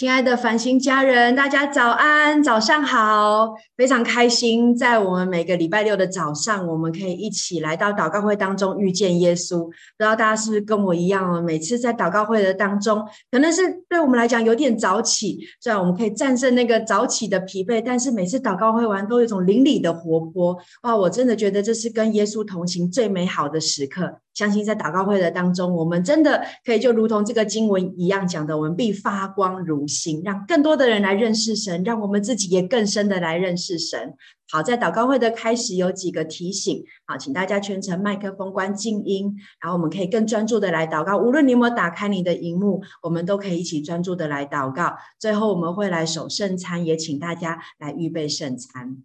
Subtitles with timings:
[0.00, 3.54] 亲爱的繁星家人，大家早安，早上好！
[3.76, 9.66] 非常开心，在我们每个礼拜六的早上，我们可以一起来到祷告会当中遇见耶稣。
[9.66, 11.42] 不知道大家是不是跟我一样哦？
[11.42, 13.60] 每次在祷告会的当中，可能是
[13.90, 20.56] 对我们来讲有点早起，虽然我们可以战胜那个早起的疲惫，但是每次祷告会完都有一种灵里的活泼。
[20.84, 24.20] 哇，我真的觉得这是跟耶稣同行最美好的时刻。
[24.34, 34.14] 相信在祷告会的当中，我们真的可以就如同这个经文一样讲的，我们必发光如星，让更多的人来认识神，让我们自己也更深的来认识神。
[34.52, 41.16] 好，在祷告会的开始有几个提醒，好，请大家全程麦克风关静音，然后我们可以更专注的来祷告。
[41.16, 44.96] 无论你有没有打开你的荧幕，我们都可以一起专注的来祷告。
[45.18, 49.04] 最后我们会来守圣餐，也请大家来预备圣餐。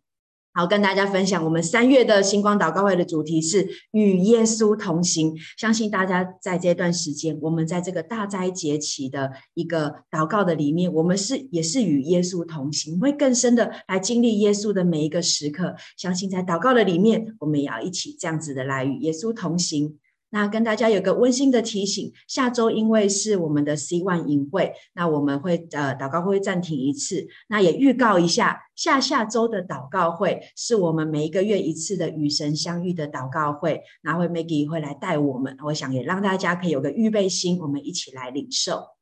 [0.58, 5.36] 好，跟大家分享，我们三月的星光祷告会的主题是与耶稣同行。
[5.58, 15.76] 相信大家在这段时间，我们在这个大灾节期的一个祷告的里面，我们是也是与耶稣同行，会更深的来经历耶稣的每一个时刻。
[15.98, 19.98] 相信在祷告的里面，我们也要一起这样子的来与耶稣同行。
[20.36, 27.26] 那跟大家有个温馨的提醒，下周因为是我们的 C One 营会，那我们会呃祷告会暂停一次。
[27.48, 38.95] 那也预告一下，下下周的祷告会是我们每一个月一次的与神相遇的祷告会，那会 Maggie 会来带我们，我想也让大家可以有个预备心，我们一起来领受。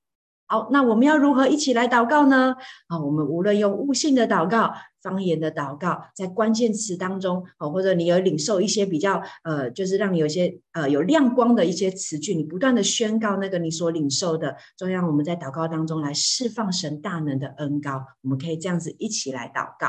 [0.53, 2.55] 好，那我们要如何一起来祷告呢？
[2.85, 18.05] 啊，我们无论用悟性的祷告、方言的祷告，在关键词当中，哦，或者你有领受一些比较呃，就是让你有些呃有亮光的一些词句，你不断的宣告那个你所领受的，就让我们在祷告当中来释放神大能的恩膏。
[18.21, 19.87] 我们可以这样子一起来祷告。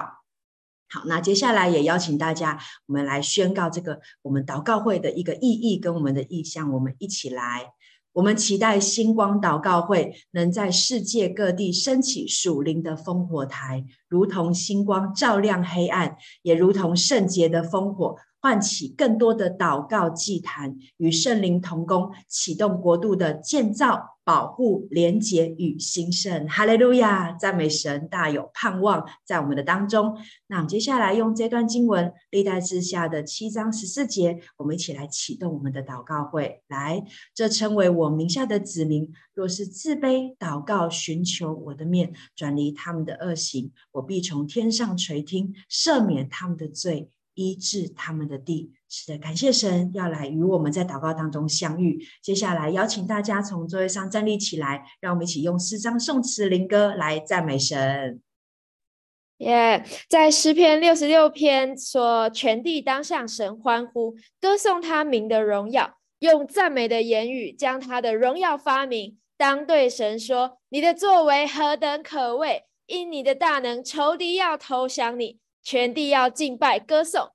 [0.89, 7.75] 好，那接下来也邀请大家，我们来宣告这个我们祷告会的一个意义跟我们的意向，我们一起来。
[8.15, 18.17] 我们期待星光祷告会能在世界各地升起属灵的烽火台，如同星光照亮黑暗，也如同圣洁的烽火。
[18.41, 26.49] 唤起更多的祷告祭坛，与圣灵同工，启动国度的建造、保护、廉洁与兴盛。
[26.49, 27.33] 哈利路亚！
[27.33, 30.17] 赞美神，大有盼望在我们的当中。
[30.47, 36.63] 那我们接下来用这段经文，历代志下的七章十四节，我们一起来启动我们的祷告会。
[36.69, 37.05] 来，
[37.35, 47.11] 这称为我名下的子民，若是自卑祷告，寻求我的面，转离他们的恶行，我必从天上垂听，赦免他们的罪。
[47.35, 52.05] 医治他们的地，是的，感谢神要来与我们在祷告当中相遇。
[52.23, 58.21] 接下来邀请大家从座位上站立起来，让我们一起用诗章、颂词、灵歌来赞美神。
[59.39, 69.19] 耶在诗篇六十六篇说：“全地当向神欢呼，歌颂他名的荣耀，用赞美的言语将他的荣耀发明。
[69.37, 72.63] 当对神说：你的作为何等可畏！
[72.87, 77.31] 因你的大能，仇敌要投降你。”全地要敬拜、歌颂、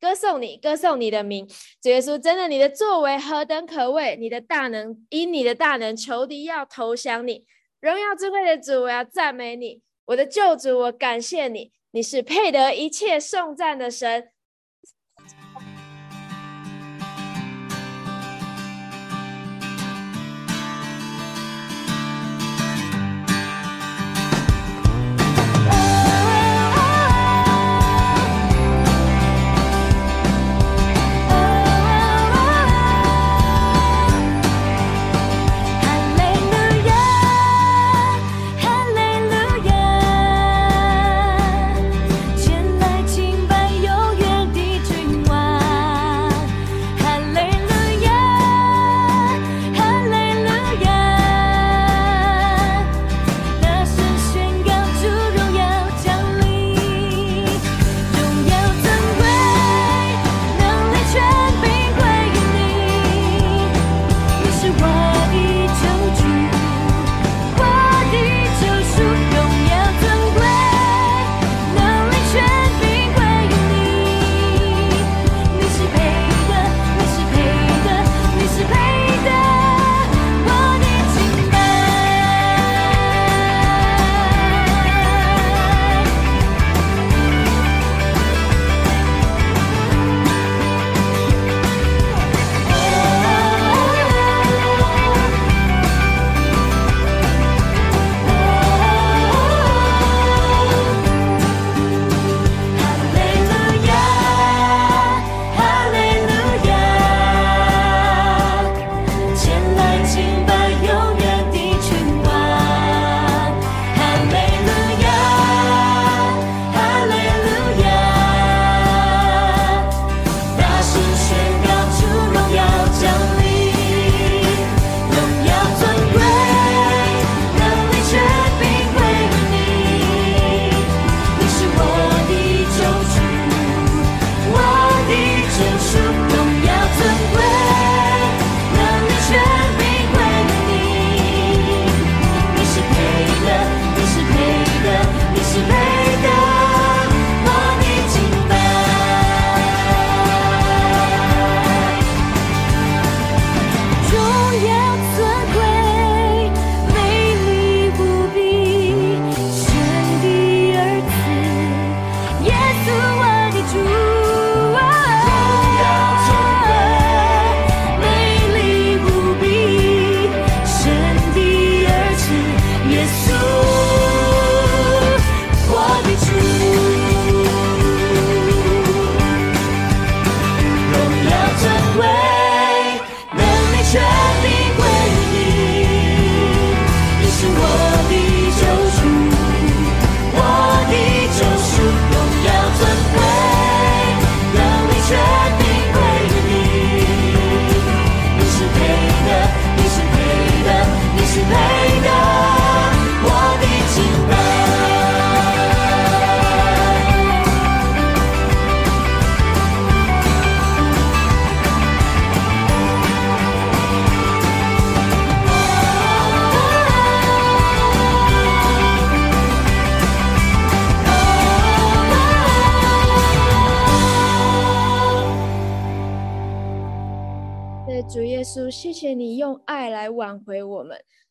[0.00, 1.46] 歌颂你、歌颂你的名，
[1.82, 4.16] 主耶稣，真的，你的作为何等可畏！
[4.16, 7.44] 你的大能，因你的大能，仇敌要投降你。
[7.80, 14.31] 荣耀智慧的主，我要赞美你，我的救主，我感谢你，你是配得一切颂赞的神。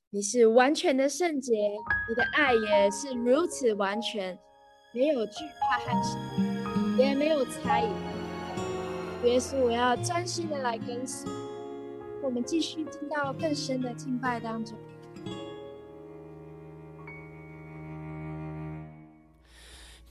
[0.09, 1.53] 你是完全的圣洁，
[2.09, 4.37] 你的爱也是如此完全，
[4.93, 6.19] 没有惧怕和心，
[6.97, 7.89] 也没有猜疑。
[9.27, 11.31] 耶稣，我要专心的来跟随。
[12.23, 14.77] 我们继续进到更深的敬拜当中。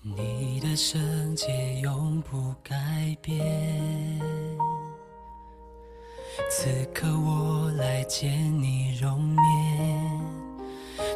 [0.02, 2.75] 你的圣洁永不改
[3.20, 4.50] 变。
[6.49, 8.31] 此刻我来见
[8.61, 9.38] 你容面，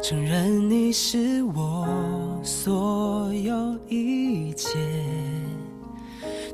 [0.01, 1.87] 承认你是我
[2.43, 4.77] 所有一切，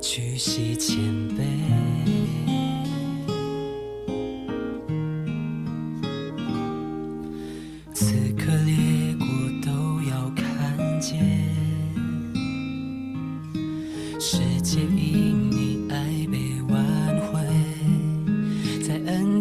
[0.00, 0.98] 屈膝谦
[1.30, 1.81] 卑。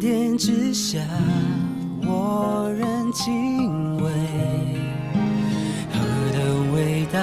[0.02, 1.00] 天之下，
[2.04, 4.10] 我仍敬畏，
[5.94, 6.00] 何
[6.34, 7.20] 等伟大，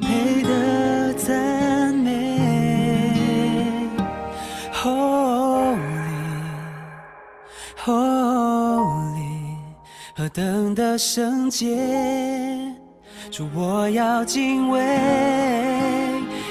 [0.00, 2.38] 配得赞美。
[4.72, 5.76] Holy,
[7.84, 9.56] Holy，
[10.14, 11.76] 何等的圣洁，
[13.32, 14.78] 主我要敬畏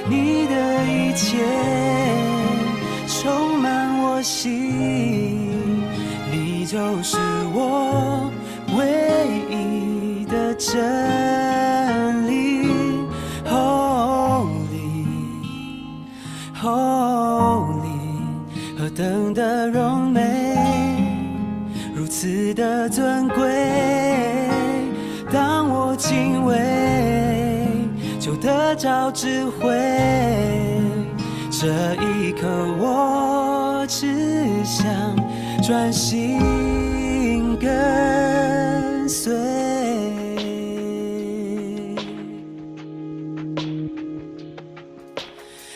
[0.10, 1.38] 你的一切，
[4.24, 5.84] 满我心。
[6.66, 7.18] 就是
[7.54, 8.32] 我
[8.76, 12.66] 唯一的真理
[13.46, 15.06] ，Holy
[16.60, 18.00] Holy，
[18.80, 20.56] 何等的荣美，
[21.94, 24.50] 如此的尊贵。
[25.32, 26.58] 当我敬畏，
[28.20, 29.70] 就得着智慧。
[31.52, 32.48] 这一刻，
[32.80, 33.43] 我
[33.84, 34.88] 我只想。
[35.62, 36.40] 专心
[37.60, 39.34] 跟随，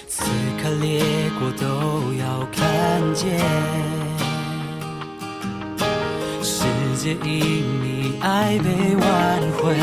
[0.08, 0.24] 此
[0.62, 1.04] 刻列
[1.38, 3.40] 国都要看见，
[6.42, 6.64] 世
[6.96, 9.76] 界因你爱被挽回，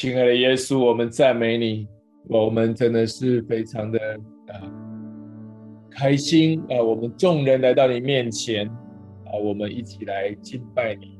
[0.00, 1.88] 亲爱的耶稣，我们赞美你，
[2.28, 3.98] 我们真的是非常的
[4.46, 4.62] 啊
[5.90, 6.80] 开心啊！
[6.80, 11.18] 我们众人来到你面前啊，我们一起来敬拜你，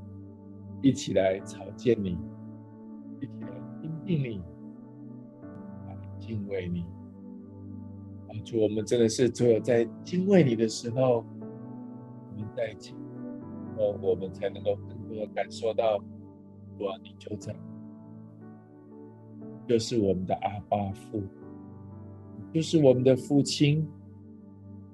[0.81, 2.17] 一起来朝见你，
[3.21, 3.49] 一起来
[3.83, 4.41] 亲近你，
[5.89, 6.83] 来敬畏你。
[8.29, 11.25] 啊，主，我们真的是只有在敬畏你的时候，
[12.33, 12.95] 我们在一起，
[13.77, 15.97] 哦，我们才能够更多的感受到，
[16.79, 17.53] 哇，你就在。
[19.69, 21.23] 就是我们的阿爸父，
[22.55, 23.87] 就是我们的父亲，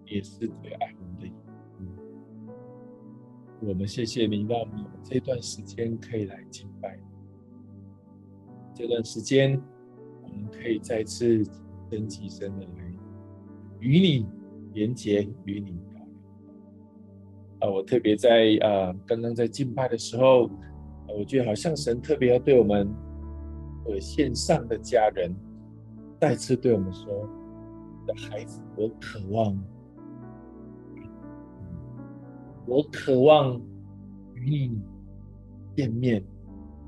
[0.05, 1.33] 也是最爱我们的。
[3.61, 6.99] 我们谢谢你，让我们这段时间可以来敬拜。
[8.75, 9.63] 这段时间，
[10.25, 11.45] 我们可以再次
[11.89, 12.93] 升起身的来
[13.79, 14.27] 与你
[14.73, 16.09] 连接，与你交流。
[17.61, 20.51] 啊，我特别在啊，刚刚在敬拜的时候，
[21.07, 22.93] 我觉得好像神特别要对我们。
[23.85, 25.35] 我线上的家人
[26.21, 27.07] 再次对我们说
[28.01, 29.63] ：“我的孩子，我渴望，
[32.67, 33.61] 我渴望
[34.33, 34.81] 与你
[35.77, 36.25] 见面，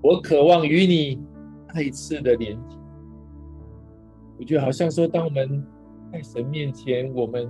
[0.02, 1.22] 我渴望与你
[1.74, 2.76] 再一次的连接。”
[4.38, 5.62] 我觉得好像说，当我们
[6.10, 7.46] 在神面前，我们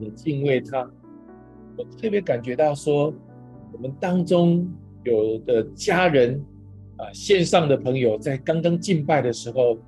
[0.00, 0.88] 的敬畏他，
[1.76, 3.14] 我特别感觉到说，
[3.72, 4.68] 我们当中
[5.04, 6.44] 有的家人。
[7.00, 9.78] 啊，线上的朋友在刚刚敬拜的时候，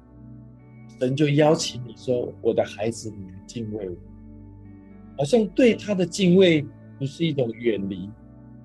[0.98, 3.96] 神就邀请你说：“我的孩子，你来敬畏我。”
[5.18, 6.64] 好像对他的敬畏
[6.98, 8.08] 不是一种远离，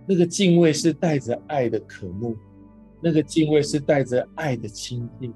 [0.08, 2.38] 那个敬畏是带着爱的渴慕，
[3.02, 5.34] 那个敬畏是带着爱的亲近。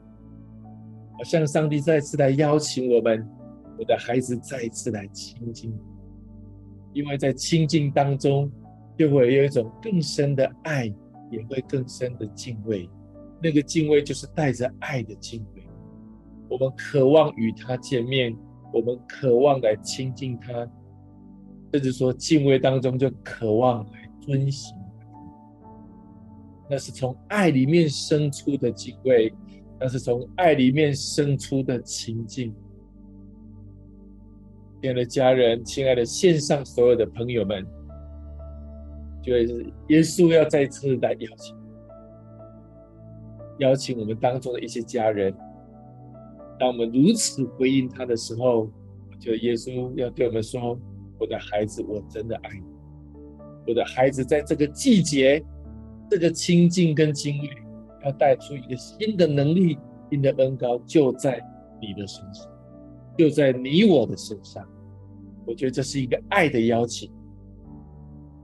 [1.17, 3.27] 好像上帝再次来邀请我们，
[3.77, 5.77] 我的孩子再一次来亲近，
[6.93, 8.49] 因为在亲近当中，
[8.97, 10.85] 就会有一种更深的爱，
[11.29, 12.89] 也会更深的敬畏。
[13.43, 15.63] 那个敬畏就是带着爱的敬畏，
[16.47, 18.37] 我们渴望与他见面，
[18.71, 20.51] 我们渴望来亲近他，
[21.73, 24.77] 甚至说敬畏当中就渴望来遵行。
[26.69, 29.33] 那是从爱里面生出的敬畏，
[29.79, 32.53] 那是从爱里面生出的亲近。
[34.81, 37.65] 亲爱的家人，亲爱的线上所有的朋友们，
[39.21, 41.60] 就是耶稣要再次来邀请。
[43.61, 45.31] 邀请我们当中的一些家人，
[46.59, 50.77] 当我们如此回应他的时候，我觉得耶稣要对我们说
[51.19, 52.65] ：“我的孩子，我真的爱你。
[53.67, 55.43] 我的孩子，在这个季节，
[56.09, 57.49] 这个亲近跟经历，
[58.03, 59.77] 要带出一个新的能力、
[60.09, 61.39] 新的恩膏，就在
[61.79, 62.51] 你的身上，
[63.15, 64.67] 就在你我的身上。
[65.45, 67.11] 我觉得这是一个爱的邀请，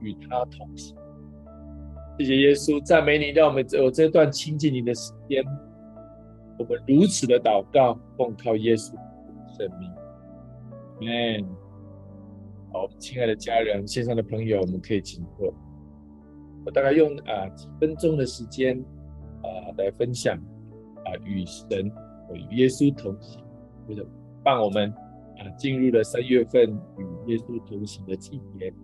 [0.00, 0.96] 与他同行。”
[2.18, 5.40] 谢谢耶稣，赞美你，让我们有这段亲近你的时间。
[6.58, 9.00] 我们如此的祷告，奉靠耶稣的
[9.56, 9.88] 生命。
[10.98, 11.46] Amen。
[12.72, 15.54] 好，我们亲爱的家人、线上的朋友，我们可以请坐。
[16.66, 18.76] 我大概用啊几分钟的时间
[19.44, 19.46] 啊
[19.78, 21.86] 来分享啊与神、
[22.34, 23.40] 与耶稣同行，
[23.86, 24.04] 或者
[24.42, 24.90] 伴我们
[25.38, 28.74] 啊进入了三月份与耶稣同行的季节。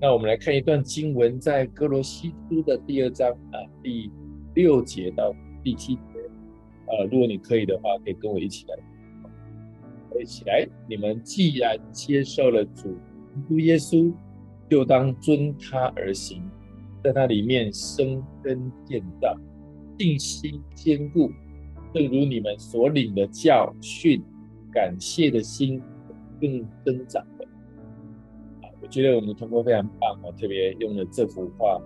[0.00, 4.10] 那我们来看一段经文，在哥罗西书的第二章啊第
[4.54, 6.02] 六节到第七节
[6.86, 8.76] 啊，如果你可以的话，可以跟我一起来，
[10.20, 10.66] 一起来。
[10.88, 12.92] 你们既然接受了主
[13.34, 14.12] 基督耶稣，
[14.68, 16.42] 就当遵他而行，
[17.02, 19.34] 在他里面生根建造，
[19.98, 21.30] 信心坚固，
[21.94, 24.22] 正如你们所领的教训，
[24.72, 25.80] 感谢的心
[26.40, 27.24] 更增长。
[28.84, 31.80] 我觉得我们通过非常棒，我特别用了这幅画，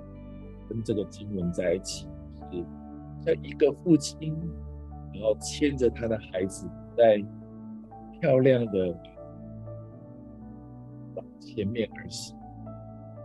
[0.69, 2.09] 跟这个经文在一起，
[2.51, 2.65] 是
[3.25, 4.37] 像一个父亲，
[5.15, 7.25] 然后牵着他的孩子，在
[8.21, 8.89] 漂亮的
[11.15, 12.37] 往前面而行。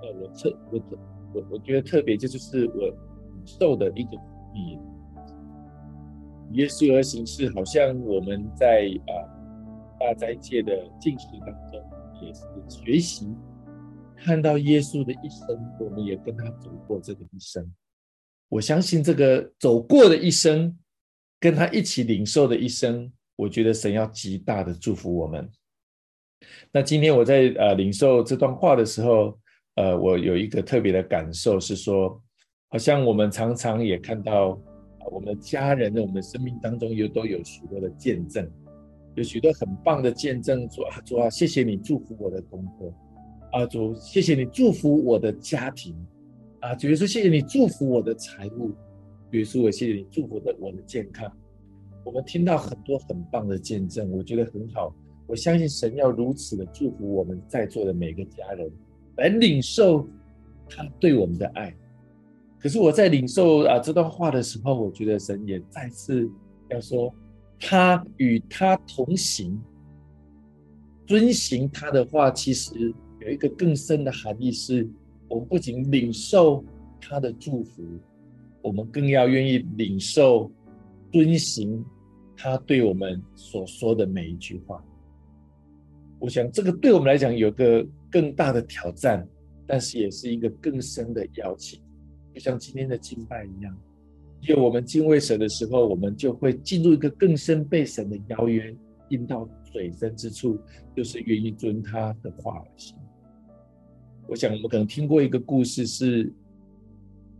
[0.04, 0.80] 呃，我特我
[1.34, 2.95] 我我觉得特别，这就是我
[3.43, 4.80] 受的一个鼓励。
[6.52, 9.12] 耶稣而行是好像我们在啊
[10.00, 11.82] 大斋戒的进食当中，
[12.21, 13.36] 也是学习。
[14.17, 15.47] 看到耶稣的一生，
[15.80, 17.71] 我们也跟他走过这个一生。
[18.49, 20.78] 我相信这个走过的一生，
[21.39, 25.49] 跟他一起领受的一生，我觉得神要极大的祝福我们。
[26.71, 29.38] 那今天我在呃领受这段话的时候，
[29.76, 32.21] 呃，我有一个特别的感受是说，
[32.69, 34.62] 好像我们常常也看到，
[35.12, 38.47] 我们的家人在我们的生命当中有都有许多的见证，
[39.15, 42.93] 有许多很棒的见证，说啊，主啊，谢谢你祝福我的功课。
[43.54, 45.96] 啊，主，谢谢你祝福我的家庭，
[46.60, 48.70] 啊，主耶稣，谢谢你祝福我的财务，
[49.30, 51.32] 主耶稣，我谢谢你祝福的我的健康。
[52.04, 54.92] 我们听到很多很棒的见证，我觉得很好。
[55.28, 58.72] 我相信神要如此的祝福我们在座的每个家人，
[59.18, 60.10] 来领受
[60.68, 61.72] 他对我们的爱。
[62.60, 66.28] 可是我在领受啊这段话的时候，我觉得神也再次
[66.72, 67.13] 要说，
[67.60, 69.62] 他与他同行，
[71.06, 72.92] 遵行他的话，其实。
[73.26, 74.88] 有一个更深的含义是，
[75.30, 76.64] 我们不仅领受
[77.00, 77.82] 他的祝福，
[78.62, 80.52] 我们更要愿意领受、
[81.10, 81.84] 遵行
[82.36, 84.84] 他对我们所说的每一句话。
[86.20, 89.26] 我想，这个对我们来讲有个更大的挑战，
[89.66, 91.80] 但是也是一个更深的邀请。
[92.34, 93.78] 就像今天的敬拜一样，
[94.42, 98.76] 因为我们敬畏神的时候，我们就会进入一个更深被神的邀约，
[99.10, 100.60] 进到水深之处，
[100.94, 102.98] 就是愿意遵他的话而行。
[104.34, 106.34] 我想，我们可能听过一个故事，是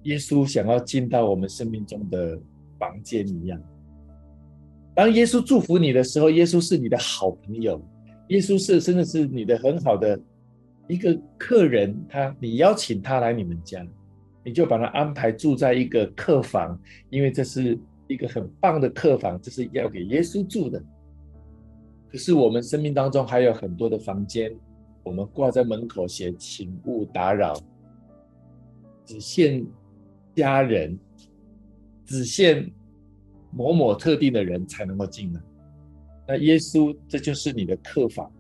[0.04, 2.40] 耶稣想要进到我们生命中的
[2.78, 3.60] 房间一样。
[4.94, 7.84] 当耶稣祝福你的时候，耶稣是你的好朋友，
[8.28, 10.20] 耶稣是真的是你的很好的
[10.88, 12.00] 一个客人。
[12.08, 13.84] 他，你邀请他来你们家，
[14.46, 16.80] 你就把他安排住在一个客房，
[17.10, 17.76] 因为这是
[18.08, 20.80] 一个很棒的客房，这是要给耶稣住的。
[22.12, 24.56] 可是我们生命当中还有很多的房间。
[25.04, 27.54] 我们挂在门口写“请勿打扰”，
[29.06, 29.66] 只限
[30.34, 30.98] 家人，
[32.06, 32.72] 只限
[33.52, 35.42] 某某特定的人才能够进来。
[36.26, 38.32] 那耶稣，这就是你的客房，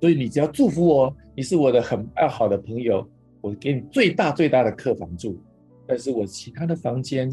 [0.00, 3.08] 所以你只要祝福我，你是我的很爱好的朋友，
[3.40, 5.40] 我给你最大最大的客房住。
[5.86, 7.30] 但是我其他的房间，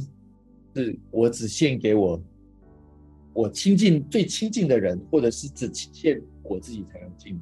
[0.73, 2.21] 是我只献给我
[3.33, 7.39] 我亲近最亲近的人，或者是只限我自己才能进。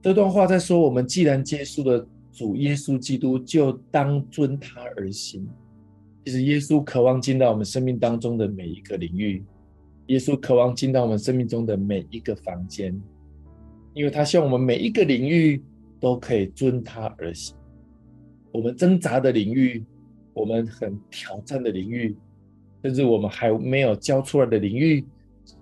[0.00, 5.46] 这段话在说：我们既然接触了主耶稣基督，就当遵他而行。
[6.24, 9.42] 其实耶稣渴望进到我们生命当中的每一个领域，
[10.06, 12.94] 耶稣渴望进到我们生命中的每一个房间，
[13.94, 15.62] 因为他希望我们每一个领域
[15.98, 17.56] 都可以遵他而行。
[18.52, 19.84] 我们挣扎的领域，
[20.32, 22.14] 我们很挑战的领域，
[22.84, 25.04] 甚至我们还没有交出来的领域，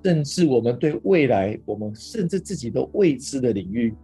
[0.05, 3.95] 甚至我们对未来，我们甚至自己都未知的领域。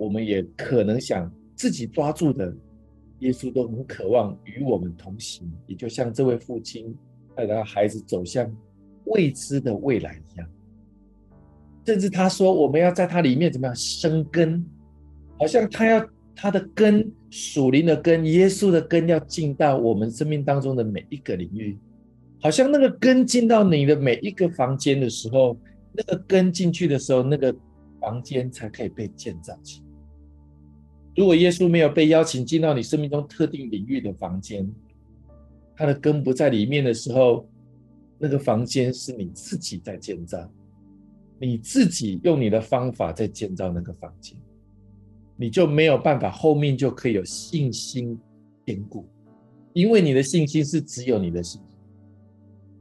[0.00, 2.50] 我们也可能想自己抓住的，
[3.18, 6.96] 耶稣都很渴望与我们同行，也就像这位父亲
[7.36, 8.50] 带着孩子走向
[9.04, 10.48] 未知的未来一样。
[11.84, 14.64] 甚至他说，我们要在他里面怎么样生根，
[15.38, 21.76] 好像他要他的根属灵的根，耶稣的根要进到我们生命当中的每一个领域，
[22.40, 25.58] 好像那个根进到你的每一个房间的时候，
[25.92, 27.54] 那个根进去的时候，那个
[28.00, 29.89] 房间才可以被建造起来。
[31.16, 34.66] 如果耶稣没有被邀请进到你生命中特定领域的房间，
[35.76, 37.46] 他的根不在里面的时候，
[38.16, 40.48] 那个房间是你自己在建造，
[41.38, 44.38] 你自己用你的方法在建造那个房间，
[45.36, 48.16] 你就没有办法后面就可以有信心
[48.64, 49.04] 坚固，
[49.72, 51.78] 因为你的信心是只有你的信心。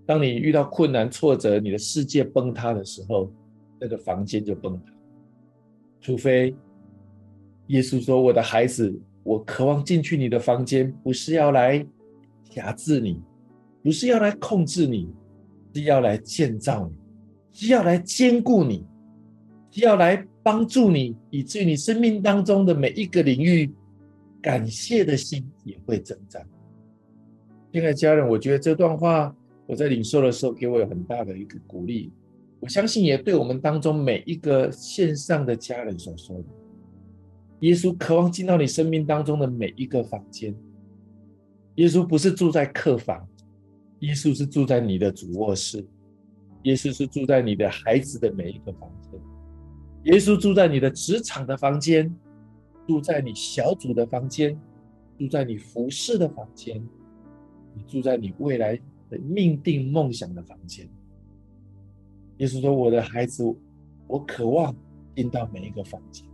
[0.06, 3.32] 当你遇到困难挫折，你的世界崩塌的时候，
[3.80, 4.94] 那个房间就崩塌，
[6.00, 6.56] 除非。
[7.69, 11.86] 耶稣说：“我的孩子，我渴望进去你的房间，不是要来
[12.43, 13.21] 辖制你，
[13.84, 15.08] 不是要来控制你，
[15.73, 16.95] 是要来建造你，
[17.51, 18.86] 是要来坚固你，
[19.69, 23.71] 是要来帮助你，以至于你生命当中的每一个领域，
[24.41, 26.41] 感谢的心也会增长。”
[27.71, 29.36] 亲爱的家人，我觉得这段话
[29.67, 32.12] 我在领受的时候，给我有很大的一个鼓励。
[32.60, 36.45] 我相信也对我们当中每一个线上的家人所说的。
[37.62, 40.56] 耶稣渴望进到你生命当中的每一个房间，
[41.76, 43.28] 耶稣不是住在客房，
[44.00, 45.86] 耶稣是住在你的主卧室，
[46.63, 49.19] 耶稣是住在你的孩子的每一个房间，
[50.04, 52.15] 耶稣住在你的职场的房间，
[52.88, 54.58] 住在你小组的房间，
[55.17, 56.82] 住在你服侍的房间，
[57.76, 60.89] 你住在你未来的命定梦想的房间。
[62.38, 63.43] 耶稣说：“我的孩子，
[64.08, 64.74] 我渴望
[65.13, 66.26] 进到每一个房间，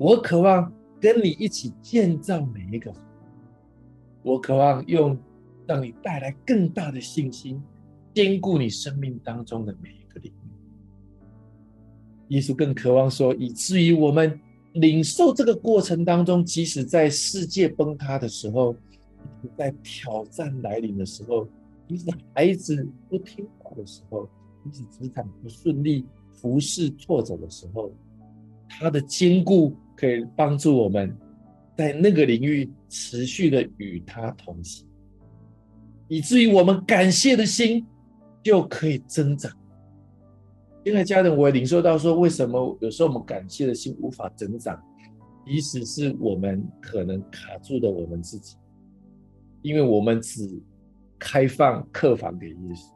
[0.00, 2.90] 我渴望跟你一起建造每一个，
[4.22, 5.14] 我渴望用
[5.66, 7.62] 让你带来更大的信心，
[8.14, 10.48] 坚固你生命当中的每一个领域。”
[12.34, 14.40] 耶稣更渴望说，以至于我们
[14.72, 18.74] 领受这个过程当中，即使在世界崩塌的时候，
[19.54, 21.46] 在挑战来临的时候，
[21.86, 24.26] 即使孩子不听话的时候。
[24.64, 27.90] 即使职场不顺利、服侍挫折的时候，
[28.70, 31.14] 他的坚固可以帮助我们
[31.76, 34.86] 在那个领域持续的与他同行，
[36.08, 37.84] 以至于我们感谢的心
[38.42, 39.52] 就可以增长。
[40.84, 44.80] 亲爱的家人，我也领受到说，为什么有时候我们感谢的心无法增长，
[45.44, 48.56] 即使是我们可能卡住的我们自己，
[49.62, 50.48] 因为我们只
[51.18, 52.86] 开放客房给耶稣。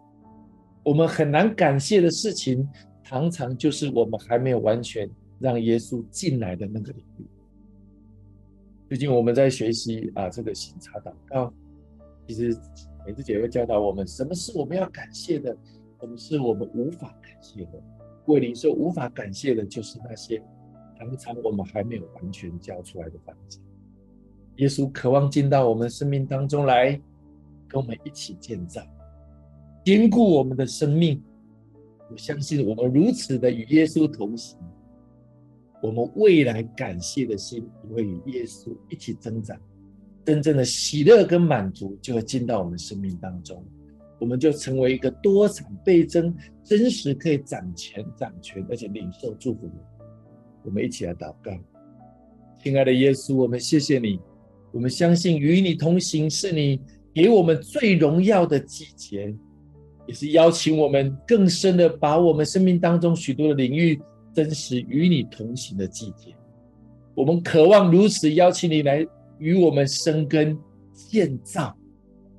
[0.82, 2.66] 我们很难感谢的事情，
[3.02, 7.26] 常常就是我们还没有完全让耶稣进来的那个领域。
[8.88, 11.52] 最近我们在学习啊，这个省察祷告，
[12.28, 12.56] 其实
[13.06, 15.56] 美智姐会教导我们，什么是我们要感谢的，
[16.00, 17.82] 什么是我们无法感谢的。
[18.26, 20.42] 为你说无法感谢的，就是那些
[20.98, 23.60] 常常我们还没有完全交出来的房间。
[24.56, 26.92] 耶稣渴望进到我们生命当中来，
[27.68, 28.80] 跟我们一起建造。
[29.84, 31.22] 坚固我们的生命，
[32.10, 34.58] 我相信我们如此的与耶稣同行，
[35.84, 39.54] 我们未来感谢的心也会与耶稣一起增长，
[40.24, 43.62] 真正的喜乐跟满足就会进到我们生命当中，
[44.18, 49.74] 我们就成为一个多产倍增、真实可以掌权、掌权而且领受祝福的。
[50.62, 51.52] 我们一起来祷告，
[52.62, 54.18] 亲爱的耶稣，我们谢谢你，
[54.72, 56.80] 我们相信与你同行是你
[57.12, 59.36] 给我们最荣耀的季节。
[60.06, 64.00] 也是邀请我们更深的把我们生命当中许多的领域，
[64.34, 66.34] 真实与你同行的季节。
[67.14, 69.06] 我们渴望如此邀请你来
[69.38, 70.58] 与我们生根
[70.92, 71.74] 建造，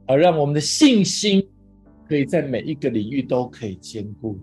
[0.05, 1.47] 而让我们的信心
[2.07, 4.37] 可以在每一个领域都可以坚固。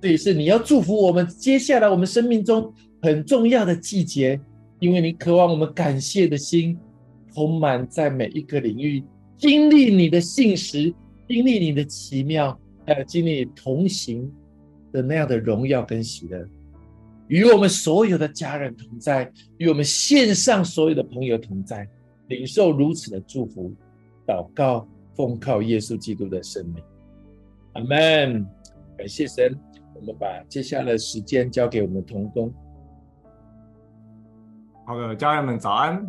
[0.00, 4.38] 这也是你要祝福我们接下来我们生命中很重要的季节，
[4.78, 6.78] 因为你渴望我们感谢的心
[7.32, 9.02] 充满在每一个领域，
[9.38, 10.94] 经历你的信实。
[11.26, 12.54] 经历你的奇妙，
[12.86, 14.30] 还有经历同行
[14.92, 16.46] 的那样的荣耀跟喜乐，
[17.28, 21.88] 与我们所有的家人同在，与我们线上所有的朋友同在，
[22.28, 23.72] 领受如此的祝福，
[24.26, 26.82] 祷告奉靠耶稣基督的圣名，
[27.74, 28.46] 阿门。
[28.96, 29.58] 感谢神，
[29.94, 32.52] 我们把接下来的时间交给我们同工。
[34.86, 36.06] 好的，家人们早安。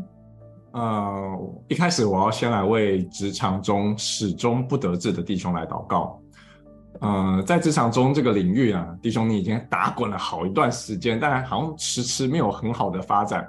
[0.73, 6.21] 呃，一开始我要先来为职场中始终不得志的弟兄来祷告。
[7.01, 13.45] 呃，在职场中这个领域啊，弟兄你已经打滚了好一段时间，但好像迟迟没有很好的发展。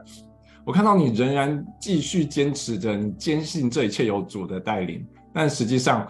[0.64, 6.06] 我看到你仍然继续坚持着，你坚信这一切有主的带领，但实际上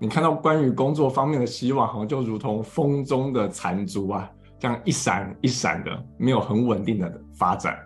[0.00, 7.76] 你看到关于工作方面的希望，好像就如同风中的残烛啊，这样一闪一闪的，没有很稳定的发展。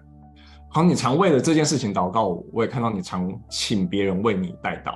[0.68, 4.94] 好，你常为了这件事情祷告，我也看到你常请别人为你代祷。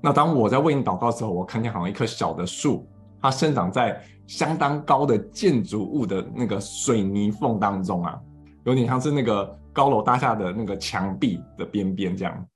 [0.00, 2.88] 那当我在为你祷告之后，我看见好像一棵小的树，
[3.22, 8.18] 它生长在相当高的建筑物的那个水泥缝当中啊，
[8.64, 12.46] 有点像是那个高楼大厦的那个墙壁的边边这样。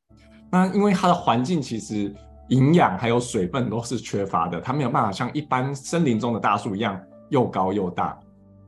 [0.50, 2.14] 那因为它的环境其实
[2.48, 7.00] 营养还有水分都是缺乏的，它没有办法像一般森林中的大树一样
[7.30, 8.18] 又高又大。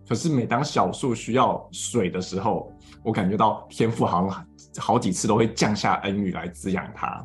[0.08, 4.46] 可是每当小树需要水的时候，我感觉到天父好像
[4.78, 7.22] 好几次都会降下恩雨来滋养它，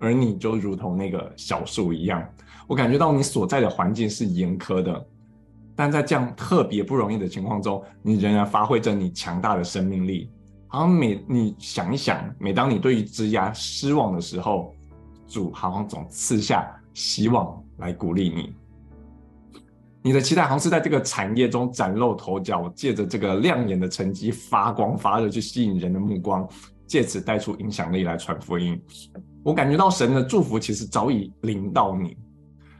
[0.00, 2.26] 而你就如同那个小树一样，
[2.72, 5.06] 我感觉到你所在的环境是严苛的，
[5.76, 10.30] 但在这样特别不容易的情况中，你仍然发挥着你强大的生命力。
[10.68, 14.74] 好像每你想一想，每当你对于职涯失望的时候，
[15.26, 18.54] 主好像总赐下希望来鼓励你。
[20.00, 26.48] 你的期待好像是在这个产业中崭露头角，借着这个亮眼的成绩发光发热，去吸引人的目光，
[26.86, 28.80] 借此带出影响力来传福音。
[29.42, 32.16] 我感觉到神的祝福其实早已临到你，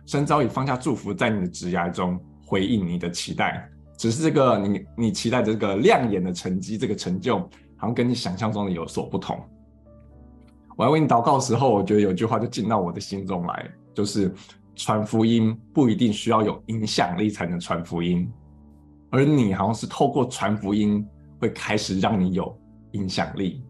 [0.07, 7.38] 神早已放下祝福在你的职涯中回应你的期待，只是这个你你期待这个亮眼的成绩，这个成就
[7.77, 9.41] 好像跟你想象中的有所不同。
[10.77, 14.33] 我要为你祷告的时候，我觉得有句话就进到我的心中来，就是
[14.75, 18.29] 传福音不一定需要有影响力才能传福音，
[19.11, 21.07] 而你好像是透过传福音
[21.38, 22.59] 会开始让你有
[22.93, 23.62] 影响力。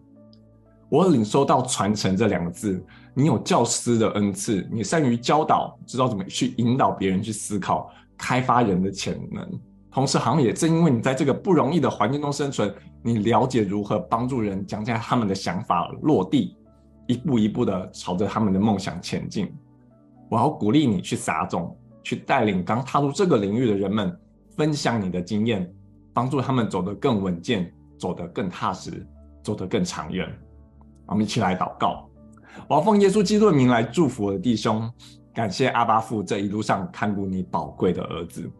[0.88, 9.46] 我领受到传承这两个字，你有教师的恩赐，你善于教导，知道怎么去引导别人去思考，开发人的潜能。
[9.90, 16.57] 同时，好像也正因为你在这个不容易的环境中生存，你了解如何帮助人将他们的想法落地。
[17.09, 19.53] 一步一步的朝着他们的梦想前进。
[20.31, 24.16] 我要鼓励你去撒种，去带领刚踏入这个领域的人们，
[24.57, 25.70] 分享你的经验，
[26.14, 29.07] 帮助他们走得更稳健，走得更踏实，
[29.42, 30.27] 走得更长远。
[31.05, 32.09] 我们一起来祷告。
[32.68, 34.90] 我要奉耶稣基督的名来祝福我的弟兄，
[35.34, 38.50] 感谢阿巴父这一路上看顾你宝贵的儿子。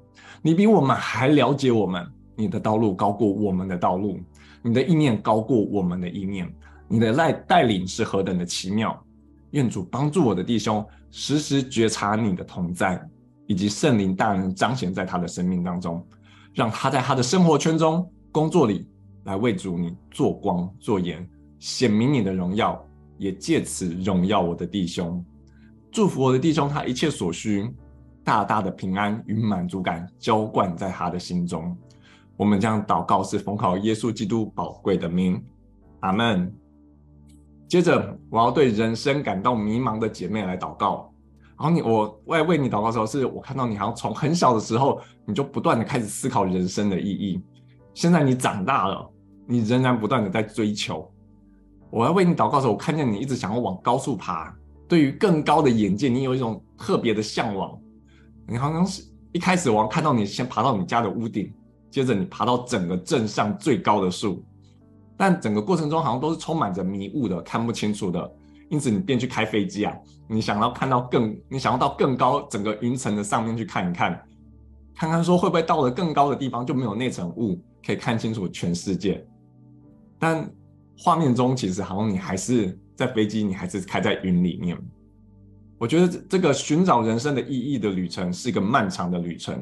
[0.43, 4.19] 你比我们还了解我们，你的道路高过我们的道路，
[4.63, 6.53] 你的意念高过我们的意念。
[6.89, 9.03] 你的带带领是何等的奇妙！
[9.53, 13.01] 愿主帮助我的弟兄时时觉察你的同在，
[13.47, 16.07] 以及圣灵大能彰显在他的生命当中，
[16.53, 18.87] 让他在他的生活圈中、工作里
[19.25, 21.27] 来为主你做光做盐，
[21.59, 22.83] 显明你的荣耀，
[23.19, 25.25] 也借此荣耀我的弟兄。
[25.91, 27.71] 祝福我的弟兄，他一切所需，
[28.25, 31.77] 大大的平安与满足感浇灌在他的心中。
[32.37, 35.45] 我们将祷告是奉靠耶稣基督宝贵的名，
[36.01, 36.53] 阿门。
[37.69, 41.13] 接着，我要对人生感到迷茫的姐妹来祷告。
[41.59, 47.41] 然后你，我为为你祷告的时候，是我看到你好像从很小的时候，你就不断的开始思考人生的意义。
[47.93, 49.09] 现在你长大了，
[49.47, 51.12] 你仍然不断的在追求。
[51.93, 54.51] 我要为你祷告的时候，我看见你一直想要往高处爬，
[54.89, 57.79] 对于更高的眼界，你有一种特别的向往。
[58.49, 61.53] 你好像是一开始，我要看到你先爬到你家的屋顶，
[61.91, 64.43] 接着你爬到整个镇上最高的树。
[65.19, 68.33] 但整个过程中好像都是充满着迷雾的，看不清楚的，
[68.71, 69.95] 因此你便去开飞机啊！
[70.27, 74.19] 你想要看到更，你想要到更高整个云层的上面去看一看，
[74.95, 79.25] 看看说会不会到了更高的地方就没有那层雾，可以看清楚全世界。
[80.19, 80.51] 但
[80.97, 84.79] 画面中其实好像你还是在飞机，你还是开在云里面。
[85.79, 89.61] 我觉得这个寻找人生的意义的旅程是一个漫长的旅程。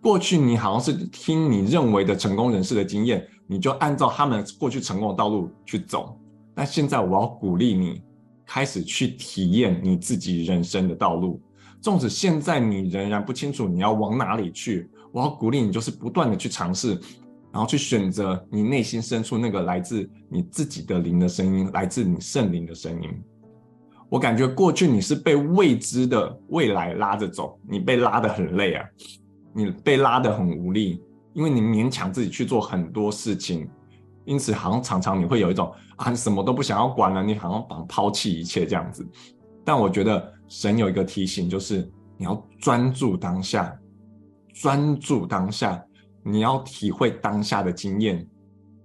[0.00, 3.26] 过去你好像是听你认为的成功人士的经验。
[3.46, 6.18] 你就按照他们过去成功的道路去走，
[6.54, 8.00] 但现在我要鼓励你，
[8.46, 11.38] 开始去体验你自己人生的道路。
[11.82, 16.98] 纵使现在你仍然不清楚你要往哪里去，我要鼓励你，就是不断的去尝试，
[17.54, 23.08] 然后去选择你内心深处那个来自你自己的灵的声音，来自你圣灵的声音。
[24.08, 28.84] 我感觉过去你是被未知的未来拉着走，你被拉得很累啊，
[29.52, 31.00] 你被拉得很无力。
[31.32, 33.68] 因为你勉强自己去做很多事情，
[34.24, 39.06] 因此好像常常你会有一种啊，你什么都不想要管了，你好像绑抛弃一切这样子。
[39.64, 43.76] 但我觉得神有一个提醒，就是你要专注当下，
[44.52, 45.80] 专注当下，
[46.24, 48.26] 你要体会当下的经验，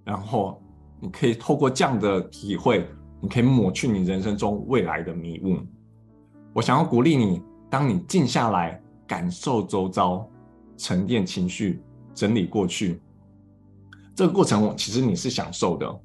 [0.04, 0.62] 然后
[1.00, 2.88] 你可以透过这样的体会，
[3.20, 5.58] 你可以抹去你人生中未来的迷雾。
[6.52, 10.28] 我想要鼓励你，当你静下来，感受周遭，
[10.76, 11.82] 沉淀情绪。
[12.12, 13.00] 整理过去，
[14.14, 16.00] 这个过程其实你是享受的。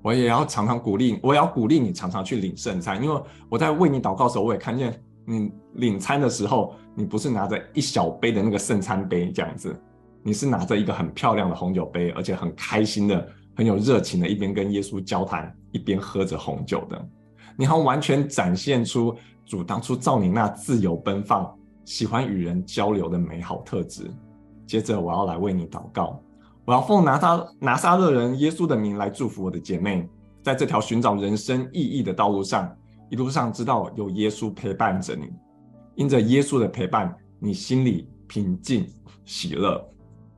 [0.00, 9.78] 我也要常常鼓励，我也要鼓励你常常去领圣餐，因为我在为你祷告的时候，我也看见你领餐的时候，你不是拿着一小杯的那个圣餐杯这样子，
[10.22, 17.08] 你是拿着一个很漂亮的红酒杯，而且很开心的、很有热情的，一边跟耶稣交谈，一边喝着红酒的。
[17.56, 21.50] 你好完全展现出主当初造你那自由奔放、
[21.84, 24.10] 喜欢与人交流的美好特质。
[24.66, 26.22] 接着我要来为你祷告，
[26.64, 30.08] 我要奉拿撒拿撒勒人耶稣的名来祝福我的姐妹，
[30.42, 32.70] 在这条寻找人生意义的道路上，
[33.10, 35.28] 一路上知道有耶稣陪伴着你，
[35.96, 38.86] 因着耶稣的陪伴，你心里平静
[39.24, 39.84] 喜乐，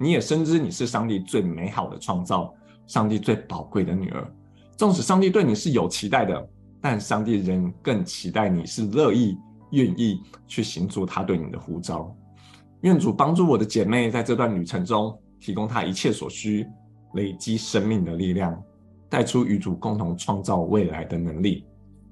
[0.02, 2.52] 你也深知你是上帝最美好的创造，
[2.88, 4.34] 上帝最宝贵的女儿。
[4.76, 6.48] 纵使上帝对你是有期待的，
[6.80, 9.38] 但上帝仍更期待你是乐意
[9.70, 12.12] 愿意去行出他对你的呼召。
[12.80, 16.66] 愿主帮助我的姐妹在这段旅程中提供她一切所需，
[17.14, 18.60] 累积生命的力量，
[19.08, 21.64] 带出与主共同创造未来的能力。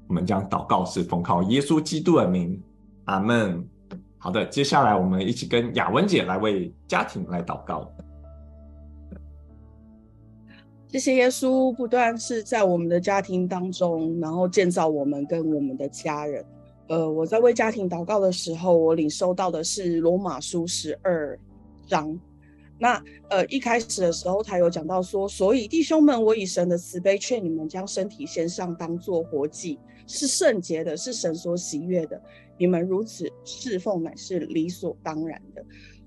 [0.07, 2.63] 我们将祷告是奉靠耶稣基督的名，
[3.07, 3.67] 阿门。
[4.23, 7.91] 好的，接下来我们一起跟雅文姐来为家庭来祷告。
[10.89, 16.45] 谢谢耶稣，不断是在我们的家庭当中，然后建造我们跟我们的家人。
[16.89, 21.39] 呃，我在为家庭祷告的时候，我领受到的是罗马书十二
[21.87, 22.21] 章。
[22.79, 32.21] 那呃一开始的时候，他有讲到说，所以弟兄们，我以神的慈悲劝你们，将身体献上，当作活祭，是圣洁的，是神所喜悦的。
[32.61, 35.65] 你们如此侍奉，乃是理所当然的。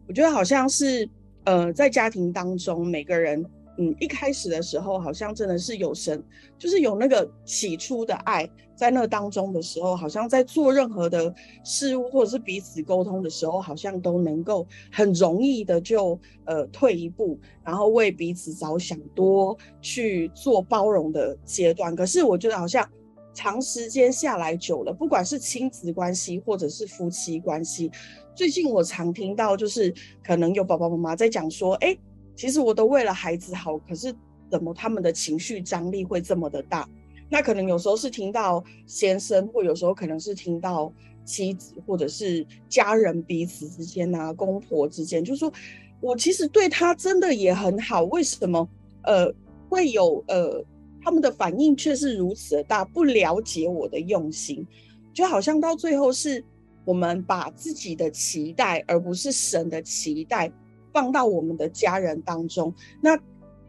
[0.08, 1.10] 我觉得好像是，
[1.46, 3.44] 呃，在家庭当中，每个人，
[3.80, 6.24] 嗯，一开始的时候，好像真的是有神，
[6.60, 21.96] 就是有那个起初的爱，在那当中的时候，好像在做任何的事物，或者是彼此沟通的时候，好像都能够很容易的就，呃，退一步，然后为彼此着想，多去做包容的阶段。
[21.96, 22.88] 可是我觉得好像。
[23.34, 27.92] 长时间下来久了，不管是亲子关系或者是夫妻关系，
[28.36, 29.94] 最近我常听到就是
[30.24, 31.98] 可能有爸爸妈妈在讲说，哎，
[32.36, 34.14] 其实我都为了孩子好，可是
[34.52, 36.88] 怎么他们的情绪张力会这么的大？
[37.30, 40.94] 那可能有时候是听到先生，或有时候可能是听到
[41.26, 45.52] 妻子，或者是家人彼此之间啊，公婆之间，就是说
[46.00, 48.70] 我其实对他真的也很好，为什么
[49.02, 49.34] 呃
[49.70, 50.64] 会有呃？
[51.04, 54.66] 他们的反应却是如此的大，不了解我的用心，
[55.14, 56.44] 就好像到最后是
[56.86, 60.52] 我们把自己的期待，而不是神的期待，
[60.94, 62.74] 放到我们的家人当中。
[63.02, 63.20] 那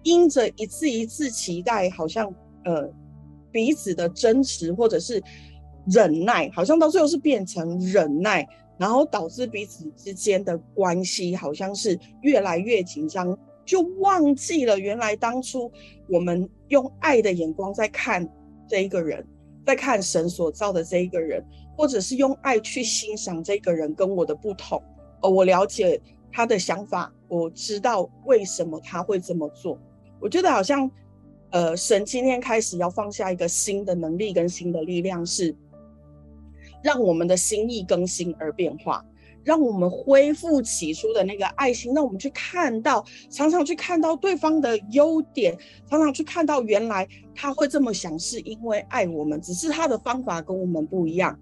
[0.03, 2.33] 因着一次一次期待，好像
[2.65, 2.89] 呃
[3.51, 5.23] 彼此的争持或者是
[5.87, 8.47] 忍耐，好像到最后是变成忍耐，
[8.79, 13.37] 然后导致彼此之间的关系好像是越来越紧张。
[13.65, 15.71] 就忘记了，原来当初
[16.09, 18.29] 我们用爱的眼光在看
[18.69, 19.27] 这一个人，
[19.65, 21.45] 在看神所造的这一个人，
[21.77, 24.83] 或者是用爱去欣赏这个人跟我的不同。
[25.23, 26.01] 呃，我了解
[26.31, 29.79] 他的想法，我知道为什么他会这么做。
[30.21, 30.91] 我觉得好像，
[31.51, 35.55] 呃，神今天开始要放下一个新的能力跟新的力量，是
[36.83, 39.05] 让我们的心意更新而变化。
[39.45, 45.57] 让我们恢复起初的那个爱心，让我们去看到，常常去看到对方的优点，
[45.89, 51.39] 常常去看到原来他会这么想，是因为爱我们，只是他的方法跟我们不一样，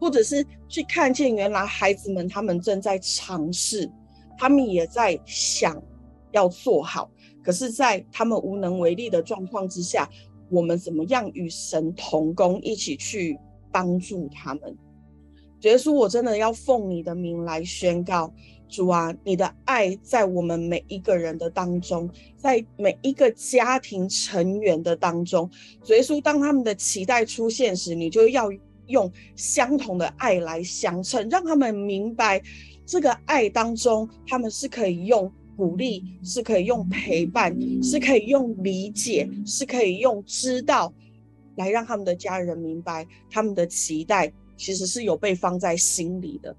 [0.00, 3.90] 或者是去看见原来孩子们他们正在尝试，
[4.38, 5.80] 他们也在想
[6.32, 7.10] 要做好，
[7.44, 10.08] 可是，在他们无能为力的状况之下，
[10.50, 13.38] 我们怎么样与神同工，一起去
[13.70, 14.76] 帮助他们。
[15.62, 18.32] 耶稣，我真的要奉你的名来宣告，
[18.68, 25.48] 主啊，你的爱在我们每一个人的当中，在每一个家庭成员的当中。
[25.86, 28.50] 耶稣，当他们的期待出现时，你就要
[28.86, 32.42] 用相同的爱来相称，让他们明白
[32.84, 40.92] 这个爱当中，他们是可以用鼓励，是可以用陪伴，是可以用理解，是可以用知道，
[41.54, 44.32] 来让他们的家人明白他们的期待。
[44.56, 46.54] 其实是有被放在心里的，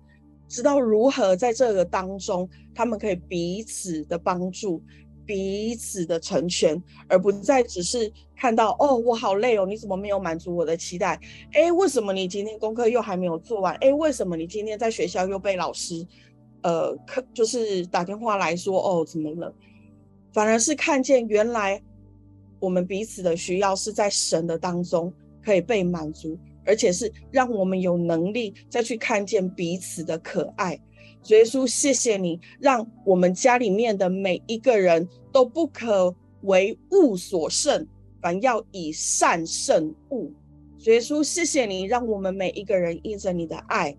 [0.47, 4.81] 知道如何在这个当中，他们可以彼此的帮助，
[5.25, 11.19] 彼此的成全，而不再只是看到哦，我好累哦，你怎么没有满足我的期待？
[11.53, 13.73] 哎，为什么你今天功课又还没有做完？
[13.75, 16.05] 哎，为什么你今天在学校又被老师，
[16.61, 19.53] 呃，可就是打电话来说哦，怎么了？
[20.33, 21.81] 反而是看见原来
[22.59, 25.13] 我们彼此的需要是在神的当中
[25.43, 26.37] 可以被满足。
[26.65, 30.79] 而且是让我们有能力再去看见彼此的可爱。
[31.21, 37.87] 主耶稣，谢谢你，让我们家里面的每一个人都不可为物所胜，
[38.21, 40.31] 反要以善胜物。
[40.77, 43.97] 主耶稣，谢谢你，让我们每一个人依着你的爱，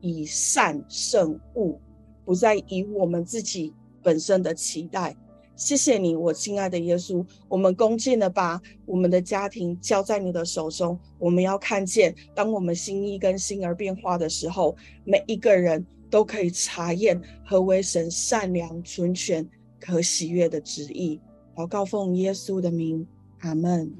[0.00, 1.80] 以善胜物，
[2.24, 5.16] 不再以我们自己本身的期待。
[5.56, 10.98] 谢谢你，我亲爱的耶稣，我们恭敬的把我们的家庭交在你的手中。
[11.18, 19.48] 我们要看见，当我们心意跟心而变化的时候，每一个人都可以查验何为神善良、纯全、
[19.78, 21.20] 可喜悦的旨意。
[21.54, 23.06] 祷告奉耶稣的名，
[23.38, 23.92] 阿门。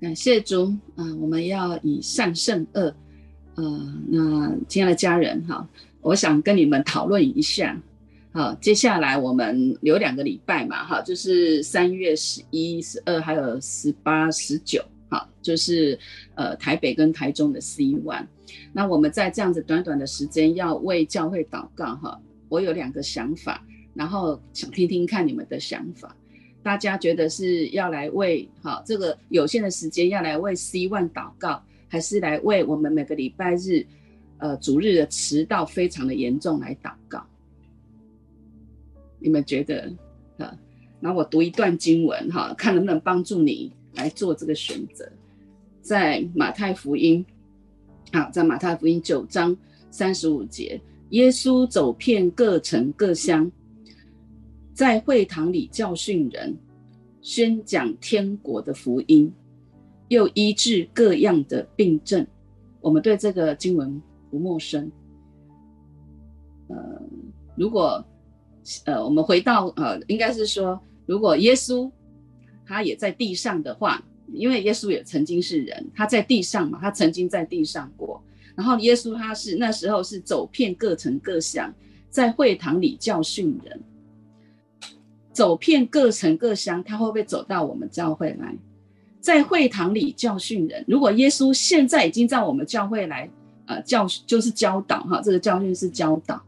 [0.00, 0.64] 感谢主，
[0.96, 2.94] 啊、呃，我们要以善胜恶。
[3.54, 5.66] 呃，那亲爱的家人哈，
[6.00, 7.80] 我想跟你们讨论一下。
[8.36, 15.96] 好，接下来我们留两个礼拜嘛，哈，就是三月十一、十二，还有十八、十九，哈，就是
[16.34, 18.26] 呃台北跟台中的 C one。
[18.72, 23.64] 那我们在这样子短短的时间要为教会祷告，哈，我有两个想法，
[23.94, 26.16] 然后想听听看你们的想法。
[26.60, 33.86] 大家觉得是要来为哈这个有限的时间要来为 C one 祷告，还是来为我们每个礼拜日
[34.38, 37.24] 呃主日的迟到非常的严重来祷告？
[39.24, 39.90] 你们觉得，
[40.36, 40.54] 哈，
[41.00, 45.10] 那我读一段经文，哈，看能不能帮助你来做这个选择。
[45.80, 47.24] 在马太福音，
[48.12, 49.56] 啊，在马太福音九章
[49.90, 53.50] 三十五节，耶稣走遍各城各乡，
[54.74, 56.54] 在会堂里教训人，
[57.22, 59.32] 宣讲天国的福音，
[60.08, 62.26] 又医治各样的病症。
[62.82, 64.92] 我们对这个经文不陌生。
[66.68, 66.76] 呃，
[67.56, 68.04] 如果
[68.84, 71.90] 呃我们回到呃，应该是说，如果耶稣
[72.66, 74.02] 他也在地上的话，
[74.32, 78.22] 因为耶稣也曾经是人，他在地上嘛，他曾经在地上过。
[78.56, 81.74] 然后耶稣他是那时候是走遍各城各乡，
[82.08, 83.82] 在会堂里教训人。
[85.32, 88.56] 走遍各城各乡，他会不会走到我们教会来，
[89.20, 90.84] 在会堂里教训人？
[90.86, 93.28] 如果耶稣现在已经在我们教会来，
[93.66, 96.40] 呃，教就是教导哈，这个教训是教导，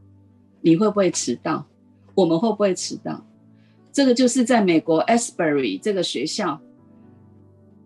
[0.60, 1.66] 你会不会迟到？
[2.16, 3.24] 我们会不会迟到？
[3.92, 6.60] 这个就是在美国 Asbury 这个学校，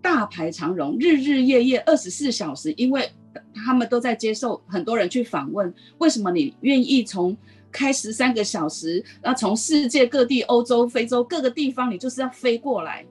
[0.01, 3.11] 大排长龙，日日夜夜二十四小时，因为
[3.55, 7.37] 他们都在接受很多人去访问，为什么你愿意从？
[7.73, 13.07] 开十三个小时，那从世界各地、欧洲、非洲各个地方，你就是要飞过来。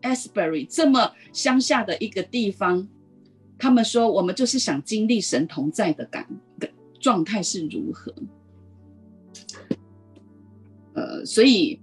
[0.00, 2.86] Asbury 这么乡下的一个地方，
[3.58, 6.24] 他们说我们就是想经历神同在的感
[6.60, 6.68] 的
[7.00, 8.14] 状态是如何？
[10.96, 11.78] 呃，所以，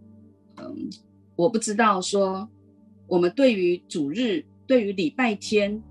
[0.57, 0.89] 嗯、
[1.37, 2.49] 我不知道说
[3.07, 5.81] 我们对于主日、对于礼拜天，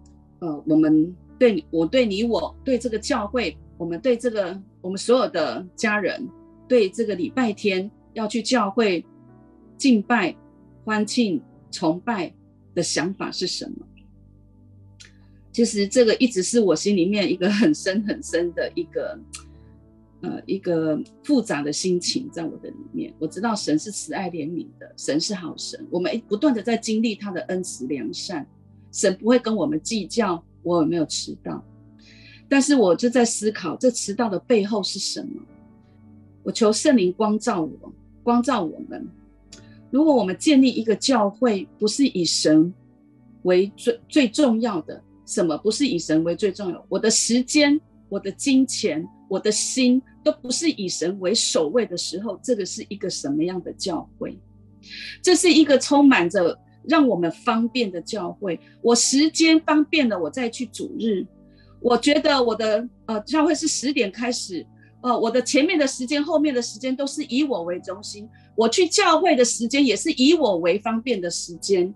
[0.40, 4.60] 呃，我们对我对你我对这个教会，我们对这个。
[4.82, 6.28] 我们所有的家人
[6.66, 9.06] 对这个礼拜天要去教会
[9.76, 10.34] 敬拜、
[10.84, 12.34] 欢庆、崇拜
[12.74, 13.86] 的想法是什么？
[15.52, 19.16] 其实这个一直是我心里面一个很深很深的一个
[20.22, 23.12] 呃一个复杂的心情，在我的里面。
[23.18, 28.46] 我知道神是慈爱怜悯的，神是好神，我们不断的在经历他的恩慈良善，
[28.90, 31.62] 神不会跟我们计较我有没有迟到。
[32.48, 35.42] 但是我就在思考，这迟到的背后是什么？
[36.42, 37.92] 我求圣灵光照我，
[38.22, 39.06] 光照我们。
[39.90, 42.72] 如果我们建立一个教会，不是以神
[43.42, 46.84] 为最最重要的，什么不是以神为最重要？
[46.88, 54.38] 我的时间、我的金钱、我的心都不是以神为首位的时候，这个是一个什么样的教会？
[55.22, 56.58] 这是一个充满着
[56.88, 58.58] 让我们方便的教会。
[58.82, 61.24] 我时间方便了，我再去主日。
[61.80, 64.64] 我觉得我的呃教会是十点开始，
[65.02, 68.28] 呃，我的前面的时间、后面的时间都是以我为中心。
[68.54, 71.92] 我去教会的时间也是以我为方便的时间，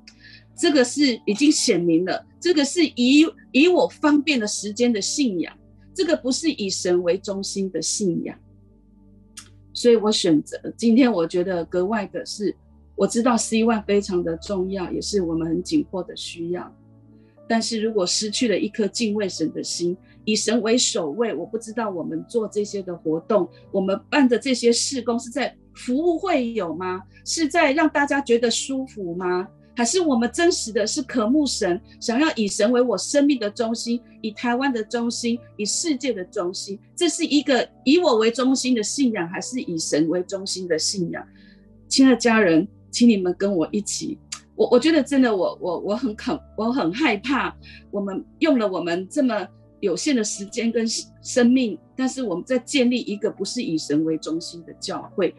[0.56, 2.24] 这个是已经显明了。
[2.40, 5.56] 这个是以以我方便的时间的信仰，
[5.96, 8.38] 这个不是以神为中心的信仰。
[9.72, 12.54] 所以我选择今天，我觉得格外的是，
[12.94, 16.70] 我知道 C1 非常的重要，也是我们很紧迫的需要。
[17.48, 27.02] 但是如果失去了一颗敬畏神的心，以神为首位，我不知道我们做这些的活动，我们办的这些事工是在服务会有吗？
[27.24, 29.48] 是在让大家觉得舒服吗？
[29.76, 36.78] 还是我们真实的是渴慕神，想要以神为我生命的中心，以台湾的中心，以世界的中心？
[36.96, 41.22] 这是一个以我为中心的信仰，还是以神为中心的信仰？
[41.88, 44.18] 亲爱的家人，请你们跟我一起。
[44.54, 47.54] 我我觉得真的我，我我我很恐，我很害怕。
[47.90, 49.46] 我们用了我们这么
[49.80, 50.86] 有限的时间跟
[51.22, 55.34] 生命，但是我们在建立一个不是以神为中心的教会。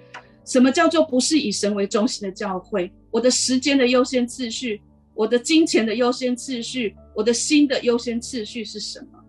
[0.45, 2.91] 什么叫做不是以神为中心的教会？
[3.17, 4.79] 我的时间的优先次序，
[5.15, 9.19] 我的金钱的优先次序，我的心的优先次序是什么？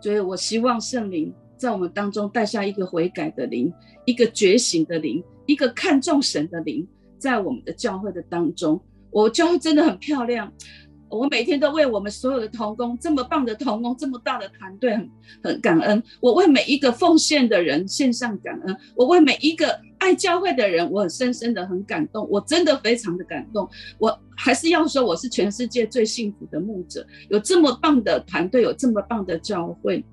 [0.00, 3.70] 所以我希望圣灵在我们当中带下一个悔改的灵，
[4.06, 6.88] 一个觉醒的灵，一个看重神的灵。
[7.18, 10.50] 在我们的教会的当中，我教会真的很漂亮。
[11.08, 15.10] 我每天都为我们所有的同工，这么棒的同工，这么大的团队，很
[15.42, 16.02] 很感恩。
[16.20, 18.76] 我为每一个奉献的人献上感恩。
[18.94, 22.28] 我为每一个爱教会的人，我很深深的很感动。
[22.28, 23.68] 我真的非常的感动。
[23.98, 30.04] 我还是要说，我是全世界最幸福的牧者，有这么棒的团队，有这么棒的教会。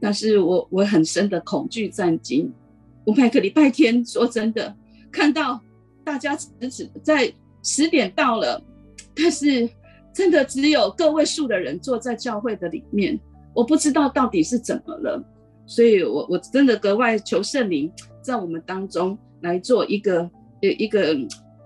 [0.00, 2.48] 但是我我很深的恐惧战兢。
[3.04, 4.76] 我每个礼拜天，说真的，
[5.10, 5.60] 看到。
[6.04, 8.62] 大家只只在十点到了，
[9.16, 9.66] 但是
[10.14, 13.18] 真的只有个位数的人坐在教会的里面，
[13.52, 15.22] 我不知道到底是怎么了，
[15.66, 17.92] 所以我我真的格外求圣灵
[18.22, 20.20] 在我们当中来做一个
[20.62, 21.16] 呃一个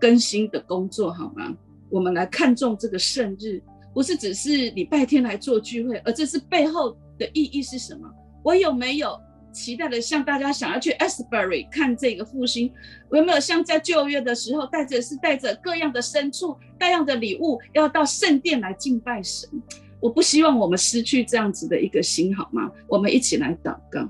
[0.01, 1.55] 更新的工作，好吗？
[1.91, 8.11] 我们来看重这个圣日，不是只是礼拜天来做聚会，而这是背后的意义是什么？
[8.43, 9.19] 我有没有？
[9.53, 12.73] 期待的像大家想要去 Asbury 看这个复兴，
[13.09, 19.49] 我有没有像在旧约的时候带着是带着各样的牲畜、各样的礼物，要到圣殿来敬拜神？
[20.01, 22.71] 我不希望我们失去这样子的一个心，好吗？
[22.87, 24.09] 我们一起来祷告。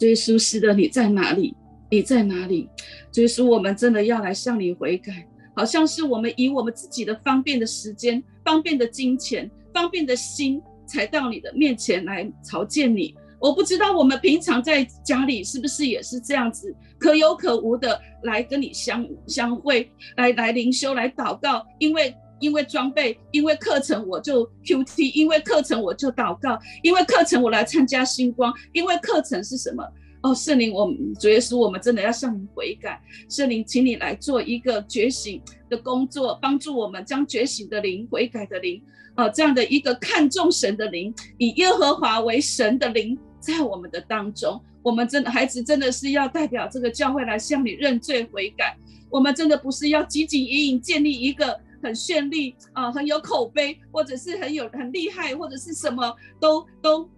[0.00, 1.56] 耶稣，是的，你在哪里？
[1.90, 2.68] 你在哪里？
[3.14, 5.26] 耶稣，我们真的要来向你悔改。
[5.56, 13.16] 好像是我们以我们自己的方便的时间、方便的金钱、方便的心，才到你的面前来朝见你。
[13.38, 29.84] 我不知道我们平常在家里是不是也是这样子，可有可无的来跟你相相会，来来灵修，来祷告，因为因为装备，因为课程我就 QT，因为课程我就祷告，因为课程我来参加星光，因为课程是什么？
[30.22, 33.00] 哦，圣灵，我们主耶稣，我们真的要向你悔改。
[33.28, 38.82] 圣灵，请你来做一个觉醒的工作，帮助我们将觉醒的灵、悔改的灵，
[39.14, 43.16] 呃，这样的一个看重神的灵，以耶和华为神的灵，
[43.46, 48.76] 在我们的当中，我们真的孩子真的是要代表这个教会来向你认罪悔改。
[49.10, 57.08] 我们真的不是要汲汲营营建立一个很绚丽啊、很有口碑，或者是很有很厉害，或者是什么都都。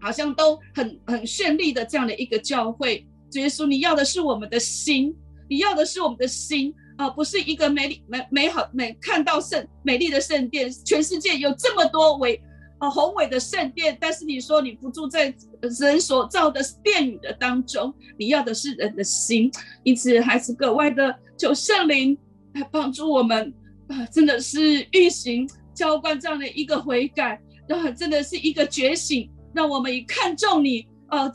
[0.00, 5.12] 好像都很很绚丽的这样的一个教会，主耶稣，你要的是我们的心，
[5.48, 12.40] 你要的是我们的心啊、不是一个美丽美美好美看到圣美丽的圣殿，全世界有这么多伟
[12.78, 15.34] 啊宏伟的圣殿，但是你说你不住在
[15.80, 19.50] 人所造的殿宇的当中，你要的是人的心，
[19.82, 22.16] 因此还是格外的求圣灵
[22.54, 23.52] 来帮助我们
[23.88, 29.30] 啊，真的是运行浇灌这样的一个悔改，啊，真的是一个觉醒。
[29.54, 31.32] 让我们以看重你，呃，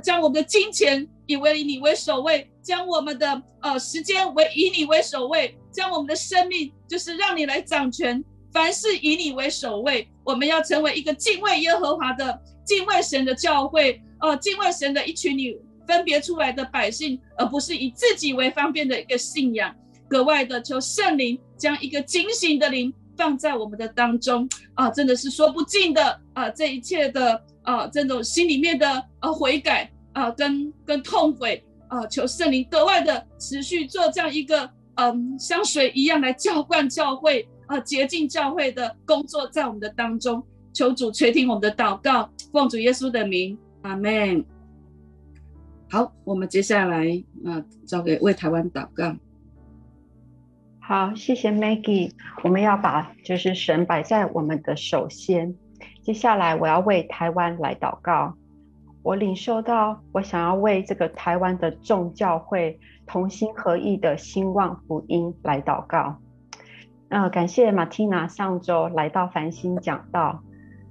[0.00, 10.08] 将我们的金钱以为以你为首位，将我们的呃时间为以你为首位，将我们的生命就是让你来掌权，凡事以你为首位。
[10.24, 19.74] 我们要成为一个敬畏耶和华的、敬畏神的教会，呃，敬畏神的一群你分别出来的百姓，而不是以自己为方便的一个信仰。
[20.08, 27.42] 格外的求圣灵将一个警醒的灵放在我们的当中，啊、真的是说不尽的啊、这一切的。
[27.66, 40.42] 啊，这种心里面的呃悔改啊，跟跟痛悔啊，求圣灵格外的持续做这样一个嗯，像水一样来浇灌教会啊，洁净教会的工作在我们的当中。
[40.72, 44.44] 求主垂听我们的祷告，奉主耶稣的名，阿门。
[45.88, 47.06] 好，我们接下来
[47.46, 49.16] 啊，交给为台湾祷告。
[50.80, 52.12] 好，谢谢 Maggie。
[52.44, 55.54] 我们要把就是神摆在我们的首先。
[56.02, 58.36] 接下来我要为台湾来祷告。
[59.02, 66.20] 我领受到，我想要为这个台湾的众教会同心合意的兴旺福音来祷告。
[67.08, 70.42] 呃，感谢马蒂娜上周来到繁星讲道，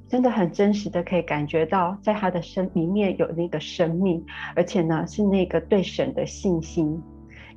[0.07, 7.01] 真的很真实的可以感觉到，在他的生里面有那个生命，而且呢是那个对神的信心，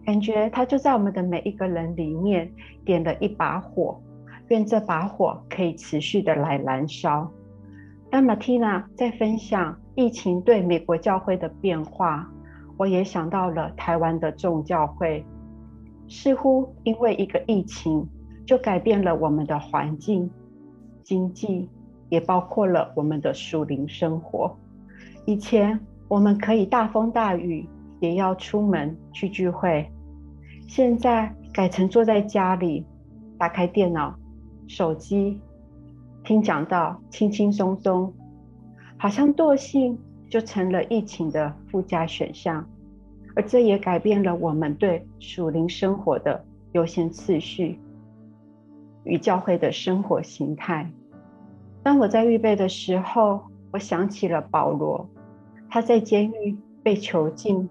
[0.04, 2.50] 感觉他就在我们的每一个人里面
[2.84, 4.02] 点了一把火，
[4.48, 7.30] 愿这把火可以持续的来燃烧。
[8.10, 12.28] 当马蒂娜在分享疫情对美国教会的变化，
[12.76, 15.24] 我也想到了台湾的众教会，
[16.08, 18.08] 似乎因为一个疫情
[18.48, 20.30] 就改变了我们的环境、
[21.02, 21.68] 经济，
[22.08, 24.56] 也包括了我们的属灵生活。
[25.26, 25.78] 以前
[26.08, 27.68] 我们可以大风大雨
[28.00, 29.86] 也要出门去聚会，
[30.66, 32.86] 现在改成坐在家里，
[33.36, 34.18] 打开电脑、
[34.66, 35.38] 手机。
[36.24, 38.10] 听讲道，轻轻松松，
[38.96, 39.98] 好像惰性
[40.30, 42.66] 就成了疫情的附加选项，
[43.36, 46.42] 而这也改变了我们对属灵生活的
[46.72, 47.78] 优先次序
[49.08, 50.88] 与教会的生活形态。
[51.82, 53.40] 当我在预备的时候，
[53.72, 55.08] 我想起了保罗，
[55.70, 57.68] 他在监狱被囚禁，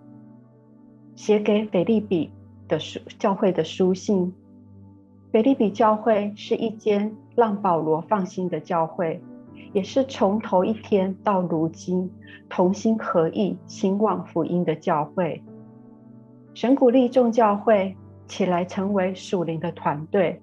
[1.16, 2.32] 写给腓利比
[2.68, 4.34] 的书教会的书信。
[5.32, 9.22] 腓利比教会是一间让保罗放心的教会，
[9.74, 12.10] 也是从头一天到如今
[12.50, 15.44] 同心合意兴旺福音的教会。
[16.56, 20.42] 神鼓励众教会起来成为属灵的团队，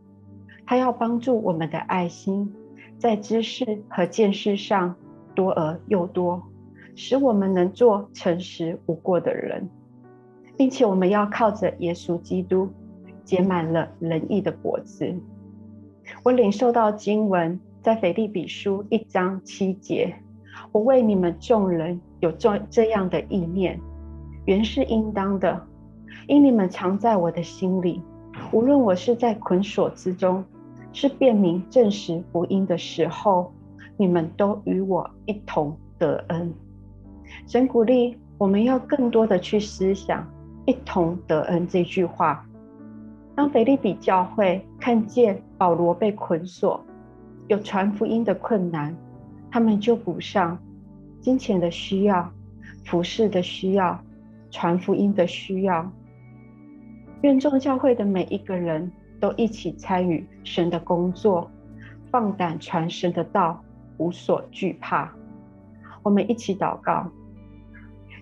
[0.66, 2.54] 他要帮助我们的爱心
[2.98, 4.94] 在知识和见识上
[5.34, 6.42] 多而又多，
[6.94, 9.68] 使我们能做诚实无过的人，
[10.56, 12.68] 并且我们要靠着耶稣基督。
[13.24, 15.10] 结满了仁义的果子。
[16.22, 20.14] 我领受到经文在腓立比书一章七节。
[20.72, 23.80] 我为你们众人有这这样的意念，
[24.44, 25.58] 原是应当的，
[26.26, 28.02] 因你们常在我的心里。
[28.52, 30.44] 无论我是在捆锁之中，
[30.94, 33.52] 是辨明证实福音的时候，
[33.96, 36.54] 你们都与我一同得恩。
[37.46, 40.24] 神鼓励我们要更多的去思想
[40.66, 42.46] “一同得恩”这句话。
[43.34, 46.80] 当腓立比教会看见保罗被捆锁，
[47.48, 48.96] 有传福音的困难，
[49.50, 50.56] 他们就补上
[51.20, 52.32] 金钱的需要、
[52.84, 54.00] 服饰的需要、
[54.52, 55.90] 传福音的需要。
[57.22, 58.92] 愿众教会的每一个人
[59.24, 61.50] 都一起参与神的工作，
[62.10, 63.58] 放胆传神的道，
[63.96, 65.10] 无所惧怕。
[66.02, 67.10] 我们一起祷告：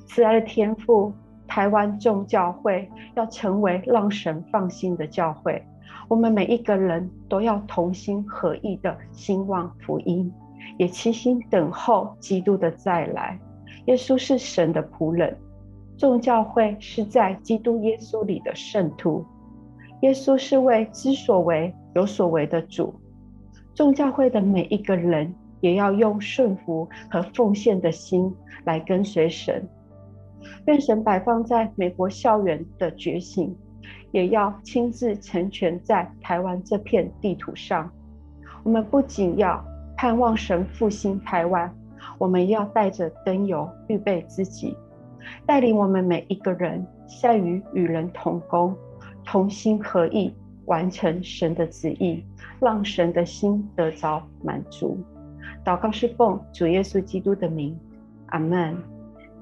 [0.07, 1.13] 慈爱的天父，
[1.49, 5.61] 台湾众教会要成为让神放心的教会。
[6.07, 10.33] 我们每一个人都要同心合意的兴旺福音，
[10.79, 13.37] 也齐心等候基督的再来。
[13.87, 15.37] 耶稣是神的仆人，
[15.97, 19.27] 众教会是在基督耶稣里的圣徒。
[20.03, 22.95] 耶稣是为知所为、有所为的主。
[23.75, 28.33] 众教会的每一个人也要用顺服和奉献的心
[28.65, 29.67] 来跟随神。
[30.67, 33.57] 愿神摆放在美国校园的觉醒，
[34.11, 37.91] 也要亲自成全在台湾这片地图上。
[38.65, 39.65] 我们不仅要
[39.97, 41.73] 盼望神复兴台湾，
[42.19, 44.77] 我们要带着灯油预备自己，
[45.47, 48.77] 带领我们每一个人善于与人同工，
[49.25, 50.35] 同心合意
[50.67, 52.25] 完成神的旨意，
[52.61, 54.99] 让神的心得着满足。
[55.65, 57.79] 祷告是奉主耶稣基督的名，
[58.27, 58.77] 阿门。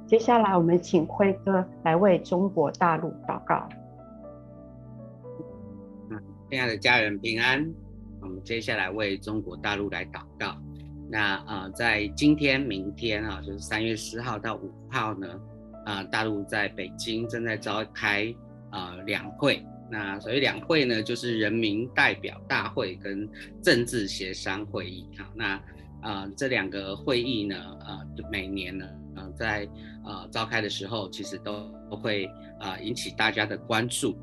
[0.07, 3.68] 接下来，我们请辉哥来为中国大陆祷告。
[6.51, 7.72] 亲爱的家人平安，
[8.20, 10.57] 我们接下来为中国大陆来祷告。
[11.09, 15.28] 那呃，在今天、明天啊，就是三月十号到五号呢，
[15.85, 18.35] 啊、大陆在北京正在召开
[18.70, 19.64] 啊、呃、两会。
[19.92, 23.28] 那所谓两会呢，就是人民代表大会跟
[23.60, 25.08] 政治协商会议。
[25.18, 25.60] 好，那
[26.00, 28.00] 啊、这两个会议呢，呃，
[28.30, 29.68] 每年呢，呃，在
[30.06, 32.24] 呃召开的时候，其实都会
[32.58, 34.16] 啊、引起大家的关注。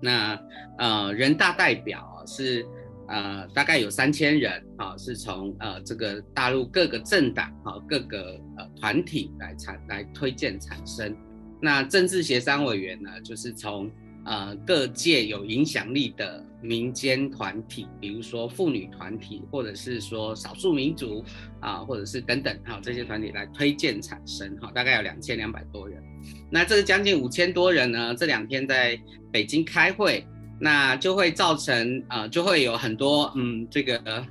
[0.00, 0.38] 那
[0.76, 2.66] 呃，人大代表是
[3.08, 11.16] 呃大概有三千人啊，是从呃这个大陆各个政党啊、各个呃团体来产来推荐产生。
[11.62, 13.88] 那政治协商委员呢，就是从
[14.24, 21.24] 呃各界有影响力的民间团体，比如说妇女团体，或者是说少数民族
[21.60, 26.02] 啊，或者是等等哈、这些团体来推荐产生哈、大概有两千两百多人。
[26.50, 29.00] 那这个将近五千多人呢，这两天在
[29.30, 30.26] 北京开会，
[30.60, 34.26] 那就会造成呃，就会有很多嗯，这个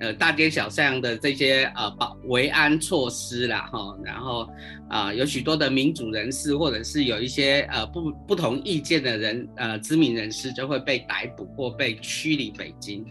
[0.00, 4.42] 呃大街小巷的这些呃保维安措施啦哈，然后
[4.88, 13.04] 啊、呃、有许多的民主人士或者是有一些呃不不同意见的人呃知名人士就会被逮捕或被驱离北京。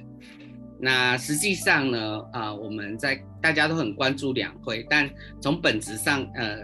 [0.79, 5.09] 那实际上呢啊、呃，我们在大家都很关注两会，但
[5.41, 6.57] 从本质上呃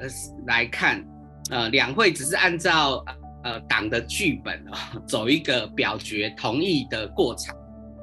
[0.46, 1.04] 来看。
[1.50, 3.04] 呃，两会只是按照
[3.44, 7.54] 呃党的剧本啊，走一个表决同意的过程，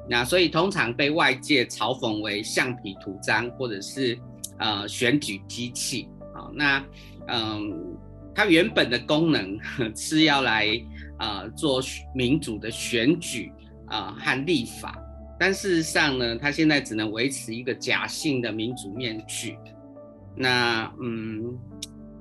[0.09, 4.17] 那所以通常被外界嘲讽为橡皮图章或者是
[4.57, 6.49] 呃选举机器啊。
[6.53, 6.83] 那
[7.27, 7.95] 嗯，
[8.35, 9.57] 它原本的功能
[9.95, 10.67] 是要来
[11.19, 11.81] 呃做
[12.13, 13.51] 民主的选举
[13.87, 14.97] 啊和立法，
[15.39, 19.57] 但事实上呢，它现在只能维持一个假性的民主面具。
[20.35, 21.57] 那嗯。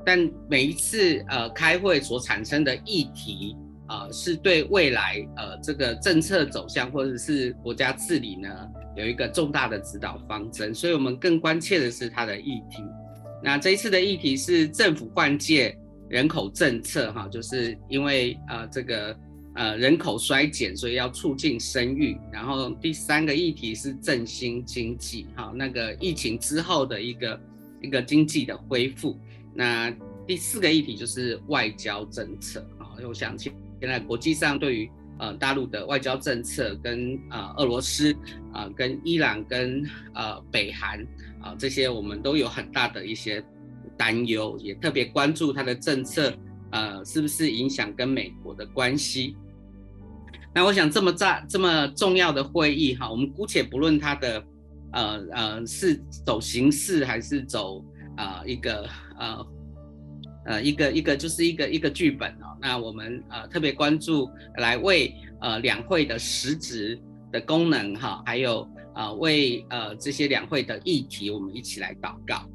[0.02, 0.18] 但
[0.48, 3.54] 每一次呃开会所产生的议题、
[3.90, 8.48] 呃，是对未来呃这个政策走向或者是国家治理呢
[8.96, 12.84] 有一个重大的指导方针，所以我们更关切的是它的议题。
[13.42, 15.76] 那这一次的议题是政府换届
[16.08, 19.16] 人口政策哈，就是因为呃这个
[19.54, 22.16] 呃人口衰减，所以要促进生育。
[22.32, 27.40] 然后第三个议题是振兴经济哈，那个疫情之后的一个
[27.80, 29.18] 一个经济的恢复。
[29.52, 29.90] 那
[30.26, 33.36] 第四个议题就是外交政策啊，因为我想
[33.80, 38.14] 现在国际上对于呃大陆的外交政策跟呃俄罗斯
[38.52, 39.82] 啊、跟伊朗跟
[40.14, 41.00] 呃北韩
[41.40, 43.42] 啊、这些我们都有很大的一些
[43.96, 46.32] 担忧，也特别关注它的政策
[46.70, 49.36] 呃是不是影响跟美国的关系。
[50.54, 54.44] 那我想这么大这么重要的会议哈，我们姑且不论它的
[54.92, 57.84] 呃呃是走形式还是走
[58.16, 58.88] 啊、呃、一个。
[59.20, 59.46] 呃，
[60.46, 62.56] 呃，一个一个就是一个一个剧本哦。
[62.60, 67.00] 那我们呃特别关注来为呃两会的实质
[67.32, 72.48] 的功能哈，还有呃为呃这些两会的议题，我们一起来祷告。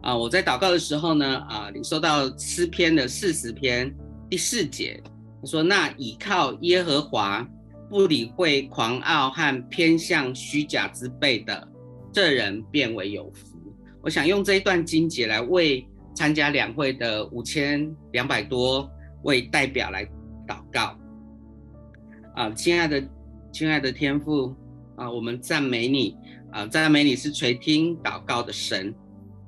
[0.00, 3.92] 啊、我在祷告的时候呢，啊、呃，领受到诗篇的四十篇
[4.30, 5.02] 第四节，
[5.44, 7.46] 说：“那倚靠耶和华，
[7.90, 11.68] 不理会狂傲和偏向虚假之辈的，
[12.12, 13.58] 这人变为有福。”
[14.00, 15.84] 我想用这一段经节来为
[16.18, 18.90] 参加两会的五千两百多
[19.22, 20.04] 位代表来
[20.48, 20.98] 祷告。
[22.34, 23.00] 啊，亲爱的，
[23.52, 24.52] 亲爱的天父
[24.96, 26.16] 啊，我们赞美你
[26.50, 28.92] 啊，赞美你是垂听祷告的神。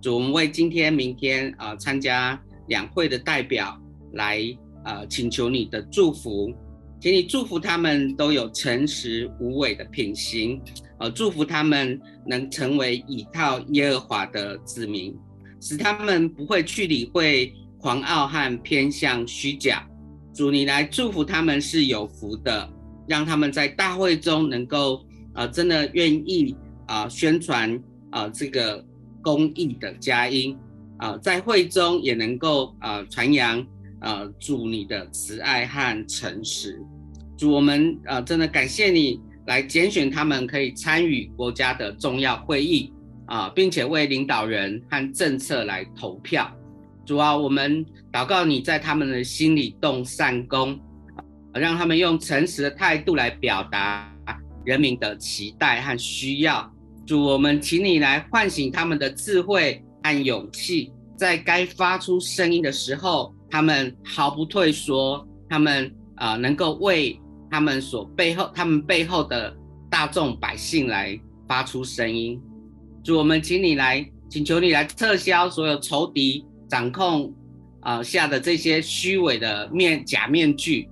[0.00, 3.76] 主，我们为今天、明天啊参加两会的代表
[4.12, 4.40] 来
[4.84, 6.54] 啊请求你的祝福
[7.00, 10.62] 请你祝福他们都有诚实无伪的品行，
[11.00, 15.18] 呃，祝福他们能成为倚靠耶和华的子民，
[15.60, 19.86] 使他们不会去理会狂傲和偏向虚假。
[20.34, 22.68] 主，你来祝福他们是有福的，
[23.06, 25.04] 让他们在大会中能够
[25.34, 26.56] 呃真的愿意
[26.86, 27.74] 啊、呃、宣传
[28.10, 28.84] 啊、呃、这个
[29.22, 30.56] 公益的佳音
[30.98, 33.64] 啊、呃，在会中也能够啊、呃、传扬。
[34.02, 36.80] 呃，主你的慈爱和诚实，
[37.36, 42.90] 主我们呃真的感谢你来拣选他们，可以参与国家的重要会议
[43.30, 46.50] 啊、并且为领导人和政策来投票。
[47.06, 50.78] 主啊，我们祷告你在他们的心里动善工，
[51.54, 54.12] 呃，让他们用诚实的态度来表达
[54.64, 56.70] 人民的期待和需要。
[57.06, 63.34] 主，我们请你来唤醒他们的智慧和勇气，在该发出声音的时候。
[63.52, 67.20] 他们毫不退缩，他们啊、能够为
[67.50, 69.52] 他们所背后、他们背后的
[69.90, 72.40] 大众百姓来发出声音。
[73.02, 77.34] 主，我们请你来，请求你来撤销所有仇敌掌控
[77.80, 80.88] 啊、呃、下的这些虚伪的面假面具。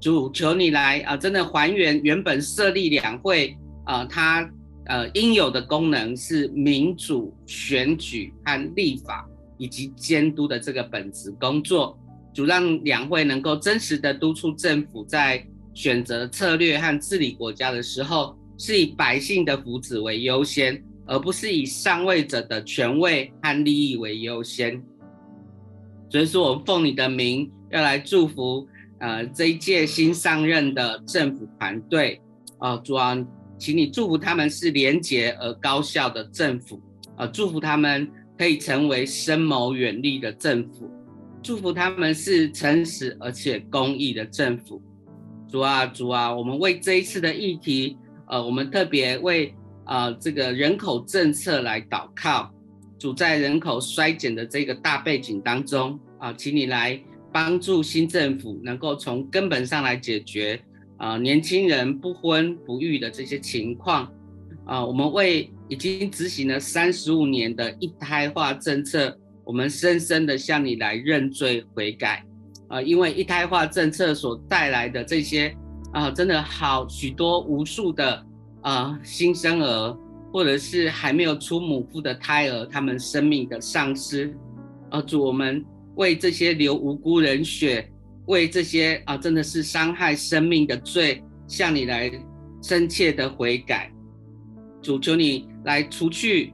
[0.00, 4.50] 主，求你来啊、呃，真的还原原本设立两会啊、呃，它
[4.86, 9.28] 呃应有的功能是民主选举和立法。
[9.58, 11.98] 以及监督的这个本职工作，
[12.34, 15.42] 主让两会能够真实的督促政府在
[15.72, 24.82] 选择策略和治理国家的时候，是以百姓的福祉为优先，而不是以上位者的权位和利益为优先。
[26.10, 28.66] 所以说，我们奉你的名要来祝福，
[28.98, 32.20] 呃，这一届新上任的政府团队，
[32.58, 33.16] 呃，主啊，
[33.58, 36.80] 请你祝福他们是廉洁而高效的政府，
[37.16, 38.06] 呃，祝福他们。
[38.38, 40.90] 可以成为深谋远虑的政府，
[41.42, 44.78] 祝福他们是诚实而且公义的政府。
[45.48, 47.96] 主啊，主啊，我们为这一次的议题，
[48.28, 49.54] 呃，我们特别为
[49.86, 52.50] 呃这个人口政策来祷告。
[52.98, 60.60] 主，在人口衰减的这个大背景当中，啊、请你来帮助新政府能够从根本上来解决
[60.96, 64.12] 啊、年轻人不婚不育的这些情况。
[64.66, 65.50] 啊、我们为。
[65.68, 72.24] 已经执行了三十五年的一胎化政策，我们深深的向你来认罪悔改，
[72.68, 75.52] 啊、因为一胎化政策所带来的这些
[75.92, 78.24] 啊、真的好许多无数的、
[78.66, 79.96] 呃、新生儿，
[80.32, 84.26] 或者是还没有出母腹的胎儿，他们生命的丧失，
[84.90, 85.64] 啊、呃，主我们
[85.94, 87.88] 为这些流无辜人血，
[88.26, 92.10] 为这些啊、真的是伤害生命的罪，向你来
[92.60, 93.92] 深切的悔改。
[94.82, 96.52] 主求你来除去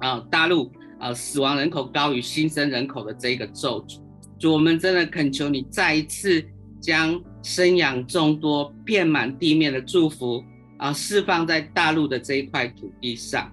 [0.00, 4.02] 啊，大陆啊死亡人口高于新生人口的这个咒诅。
[4.38, 6.44] 主，我们真的恳求你再一次
[6.78, 10.44] 将生养众多、遍满地面的祝福
[10.84, 13.50] 啊释放在大陆的这一块土地上。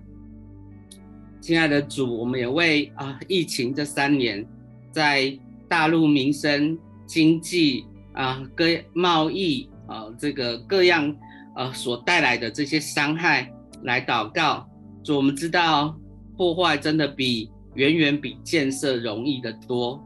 [1.39, 4.45] 亲爱的主，我们也为啊疫情这三年
[4.91, 11.15] 在大陆民生、经济啊各贸易啊这个各样。
[11.53, 13.51] 呃，所带来的这些伤害
[13.83, 14.65] 来祷告，
[15.03, 15.93] 主，我们知道
[16.37, 20.01] 破坏真的比远远比建设容易得多。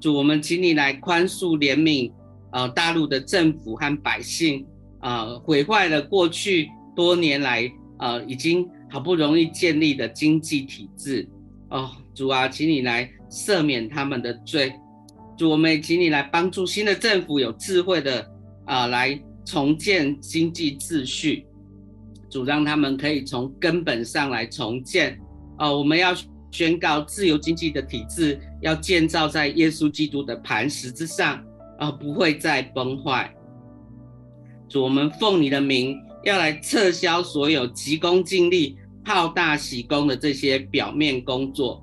[0.00, 2.12] 主，我们请你来宽恕怜悯，
[2.50, 4.66] 啊，大陆的政府和百姓，
[5.00, 11.28] 呃，毁坏了过去多年来，呃，已经好不容易建立的经济体制。
[11.70, 14.72] 哦，主啊，请你来赦免他们的罪。
[15.36, 18.26] 主，我们也请你来帮助新的政府有智慧的，
[18.64, 19.18] 啊、来。
[19.50, 21.46] 重建经济秩序，
[22.28, 25.18] 主让他们可以从根本上来重建。
[25.58, 26.14] 哦，我们要
[26.50, 31.42] 宣告自由经济的体制要建造在耶稣基督的磐石之上，
[31.78, 33.34] 而不会再崩坏。
[34.68, 41.82] 主，我们奉你的名要来撤销所有急功近利、好大喜功的这些表面工作。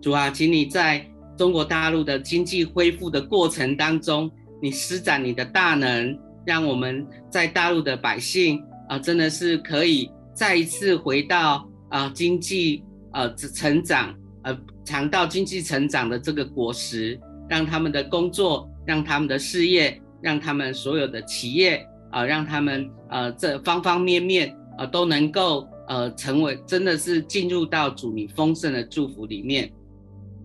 [0.00, 1.06] 主啊，请你在
[1.36, 4.30] 中国大陆的经济恢复的过程当中，
[4.62, 6.18] 你施展你的大能。
[6.46, 14.12] 让我们在大陆的百姓啊、真的是可以再一次回到啊、经济呃成长
[14.42, 29.70] 呃尝到经济成长的这个果实，让他们的工作，让他们的事业，让他们所有的企业啊、呃，让他们呃这方方面面呃都能够呃成为真的是进入到主你丰盛的祝福里面。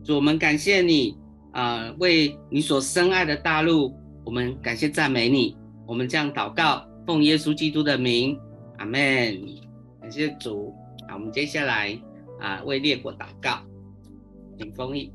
[0.04, 1.18] 主，我们感谢你
[1.52, 3.94] 啊、呃，为你所深爱的大陆，
[4.24, 5.58] 我们感谢赞美你。
[5.88, 8.40] 我们这样祷告，奉耶稣基督的名，
[8.78, 9.02] 阿门。
[10.02, 10.74] 感谢主。
[11.08, 11.96] 好，我们接下来
[12.40, 13.60] 啊，为列国祷告，
[14.58, 15.12] 请丰毅。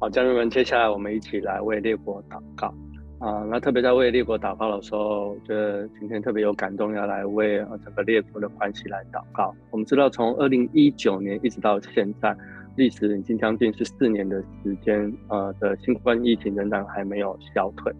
[0.00, 2.74] 好，家人们，接下来我们一起来为列国祷告。
[3.22, 9.54] 啊，那特别在为列国祷告的时候，觉得今天特别有感动，要来为整个列国的关系来祷告。
[9.70, 12.36] 我们知道，从二零一九年一直到现在，
[12.74, 17.92] 历时已经将近是四年的时间，呃的新冠疫情仍然还没有消退。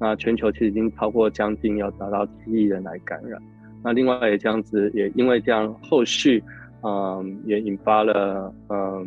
[0.00, 3.38] 那全球其实已经超过将近要达到七亿人来感染。
[3.84, 6.42] 那另外也这样子，也因为这样，后续，
[6.82, 9.06] 嗯、也引发了，嗯、呃。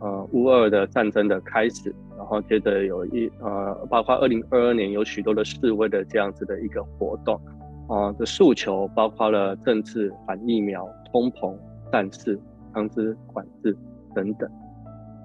[0.00, 7.40] 呃，乌俄的战争的开始，然后接着有一呃，包括二零二二年有许多的示威的这样子的一个活动，
[7.88, 11.56] 啊、的诉求包括了政治、反疫苗、通膨、
[11.90, 12.38] 战事、
[12.72, 13.76] 枪支管制
[14.14, 14.50] 等等。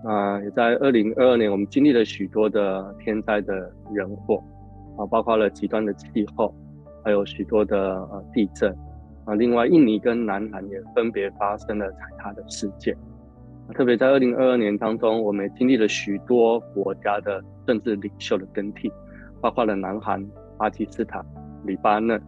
[0.03, 3.53] 啊、也在二零二二年，我们经历了许多的天灾的
[3.93, 4.41] 人祸，
[4.97, 6.53] 啊、包括了极端的气候，
[7.03, 8.73] 还有许多的呃地震，
[9.25, 12.97] 啊、另外印尼跟南韩也分别发生了踩踏的事件。
[13.75, 18.91] 特别在二零二二年当中，我们也经历了许多国家的政治领袖的更替，
[19.39, 20.23] 包括了南韩、
[20.57, 21.23] 巴基斯坦、
[21.65, 22.19] 黎巴嫩、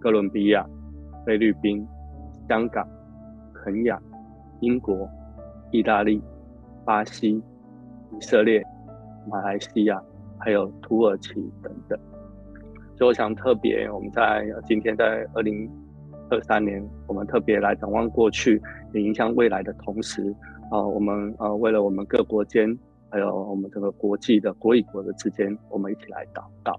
[0.00, 0.66] 哥伦比亚、
[1.24, 1.86] 菲律宾、
[2.48, 2.88] 香港、
[3.52, 4.00] 肯亚、
[4.60, 5.08] 英国、
[5.70, 6.22] 意大利、
[6.84, 7.42] 巴西、
[8.12, 8.64] 以色列、
[9.28, 10.02] 马来西亚，
[10.38, 11.98] 还有土耳其等等。
[12.96, 15.70] 所以我想特别，我们在今天在二零
[16.30, 18.60] 二三年，我们特别来展望过去，
[18.94, 20.34] 也影响未来的同时。
[20.68, 22.76] 啊，我们啊，为了我们各国间，
[23.08, 26.74] 还有我们这个国际的国与国的之间，我们一起来祷告。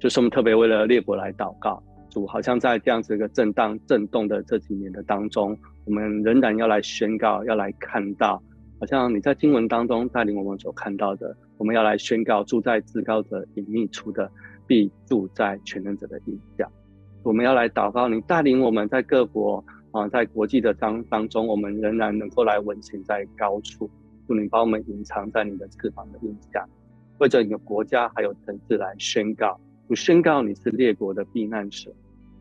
[0.00, 1.80] 就是我们特别为了列国来祷告，
[2.10, 8.42] 主好像在这样子一个震荡、震动的这几年的当中，我们仍然要来宣告，要来看到，
[8.80, 14.28] 好像你在经文当中带领我们所看到的，我们要来宣告：住在至高者隐秘处的，
[14.66, 16.68] 必住在全能者的影下。
[17.22, 19.64] 我们要来祷告，你带领我们在各国。
[19.92, 23.90] 啊，在国际的当当中，我们仍然能够来稳行在高处。
[24.28, 26.64] 祝你把我们隐藏在你的翅膀的荫下，
[27.18, 29.58] 为着你的国家还有城市来宣告。
[29.88, 31.92] 主宣告你是列国的避难所，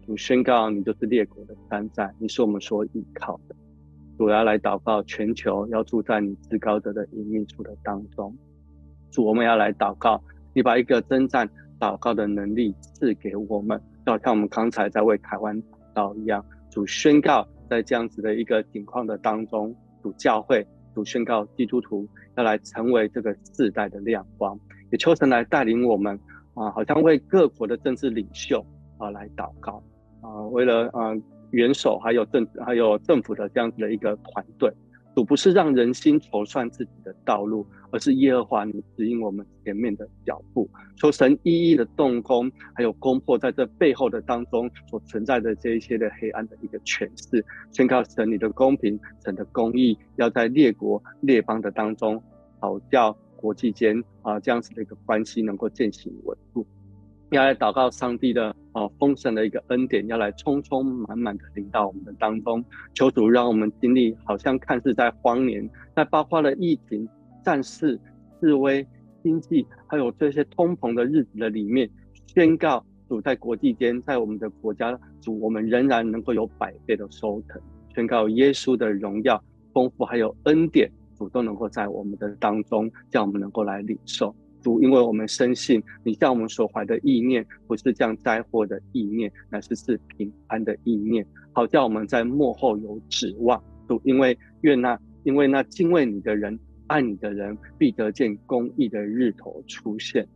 [0.06, 3.56] 主宣告你就是列国的山寨，你是我们所依靠的。
[4.20, 8.38] 主要来祷告，全球要住在你至高者的隐秘处的当中。
[9.10, 10.22] 主，我们要来祷告，
[10.54, 15.64] 你把一个征战祷告的能力赐给我们，就好像我们刚才在为台湾祷
[15.96, 16.46] 告一样。
[16.80, 20.66] 主宣告，在这样子的一个境况的当中，主教会，
[20.96, 22.08] 主宣告基督徒
[22.38, 24.58] 要来成为这个世代的亮光，
[24.90, 26.18] 也求神来带领我们
[26.54, 28.66] 啊，好像为各国的政治领袖
[28.98, 29.84] 啊来祷告
[30.22, 31.14] 啊，为了啊
[31.52, 34.72] 元首还有政还有政府的这样子的一个团队。
[35.24, 40.70] 不是让人心筹算自己的道路，而是耶和华你指引我们前面的脚步。
[40.96, 47.44] 求神一一的动工，还有攻破在这背后的当中所存在的这一些的黑暗的一个诠释。
[47.72, 52.22] 宣告神你的公平，神的公义，要在列国列邦的当中，
[52.60, 56.66] 好叫国际间啊这样子的一个关系能够渐行稳固。
[57.32, 62.64] 要来祷告上帝的啊丰盛的一个恩典，要来充充满满的领到我们的当中。
[62.96, 67.08] 求主让我们经历，好像看似在荒年，在包括了疫情、
[67.44, 68.00] 战事、
[68.40, 68.86] 示威、
[69.24, 71.88] 经济，还有这些通膨的日子的里面，
[72.26, 77.62] 宣告主在国际间，在我们的国家，主我们仍然能够有百倍的收成。
[77.94, 84.34] 宣告耶稣的荣耀、丰富还有恩典，主都能够在我们的当中，叫我们能够来领受。
[84.62, 93.62] 主，因为我们深信你向我们所怀的意念，不是降灾祸的意念，乃是是平安的意念，好叫我们在幕后有指望。
[93.88, 96.58] 主，因为愿那因为那敬畏你的人、
[96.88, 100.28] 爱你的人，必得见公义的日头出现。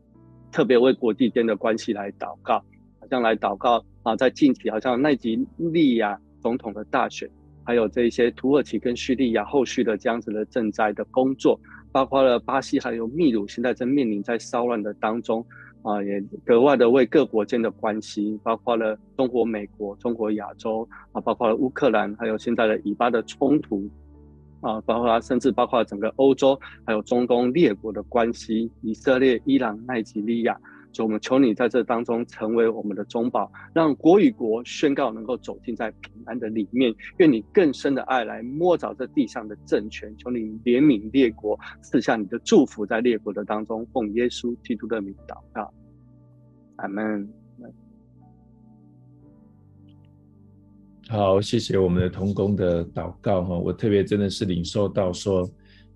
[0.52, 2.60] 特别为国际间的关系来祷告，
[3.00, 7.30] 好像来祷告啊，在近期好像奈及利亚总统的大选，
[7.64, 11.60] 还有这一些土耳其跟叙利亚后续的这样子的赈灾的工作。
[11.94, 15.46] 包括了巴西还有秘鲁，现在正面临在骚乱的当中，
[15.84, 23.88] 啊，也格外的为各国间的关系，包括了中国、美国、中国亚洲，啊，包括了乌克兰，还有现在的以巴的冲突，
[24.62, 30.60] 啊，包括甚至包括整个欧洲，还有中东列国的关系，以色列、伊朗、奈及利亚。
[30.94, 36.94] 就我们求你在这当中成为我们的中保，让国与国宣告能够走进在平安的里面。
[37.18, 43.84] 愿你更深的爱来摸着这地上的政权，求你怜悯列国，赐下你的祝福在列国的当中。
[43.92, 45.74] 奉耶稣基督的名祷告，
[46.76, 47.28] 阿门。
[51.10, 55.50] 好，谢谢我们的同工的祷告哈，我特别真的是领受到说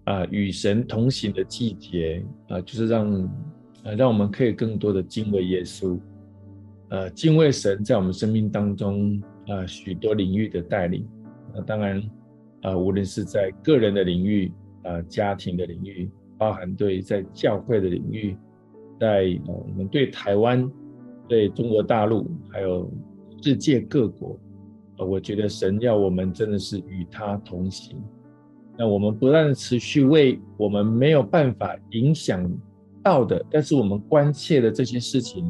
[0.05, 3.29] 啊，与神同行的季节啊，就是让。
[3.83, 5.97] 呃，让我们可以更多的敬畏耶稣，
[6.89, 11.07] 呃，敬畏神在我们生命当中，呃，许多领域的带领。
[11.53, 12.03] 那当然，
[12.63, 14.51] 呃，无论是在个人的领域，
[14.83, 18.35] 呃，家庭的领域，包含对在教会的领域，
[18.99, 20.69] 在呃我们对台湾、
[21.27, 22.91] 对中国大陆还有
[23.41, 24.39] 世界各国，
[24.97, 27.97] 呃，我觉得神要我们真的是与他同行。
[28.77, 32.47] 那我们不断持续为我们没有办法影响
[33.07, 35.49] 到的，但是我们关切的这些事情，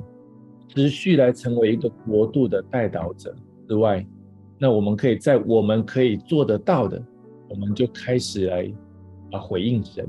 [0.68, 3.36] 持续来成为一个国度的代导者
[3.68, 4.06] 之外，
[4.60, 7.04] 那我们可以在我们可以做得到的，
[7.50, 8.72] 我们就开始来
[9.32, 10.08] 啊回应神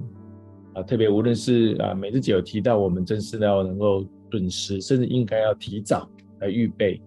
[0.74, 6.06] 啊，特别无论是啊美日姐有提到，我们真是要能够准时，甚至应该要提早
[6.40, 7.00] 来预备。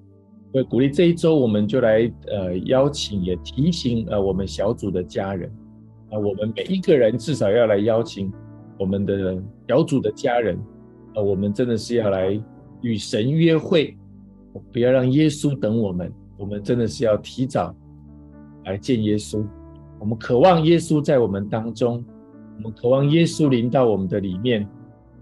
[0.52, 5.48] 所以鼓励这一周，我们就来呃邀请也提醒呃我们小组的家人
[6.10, 8.34] 啊，我们每一个人至少要来邀请
[8.78, 10.58] 我们的小组的家人
[11.16, 12.42] 啊，我们真的是要来
[12.82, 13.96] 与神约会，
[14.72, 16.12] 不要让耶稣等我们。
[16.38, 17.76] 我们真的是要提早
[18.66, 19.46] 来见耶稣，
[20.00, 22.04] 我们渴望耶稣在我们当中，
[22.58, 24.68] 我们渴望耶稣临到我们的里面，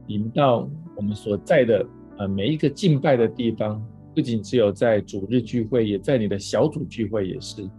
[0.08, 1.86] 临到我们所在的
[2.18, 3.86] 呃每一个敬拜的地方，
[4.16, 7.70] 不仅只有在主日聚会，也在你的小组聚会也是。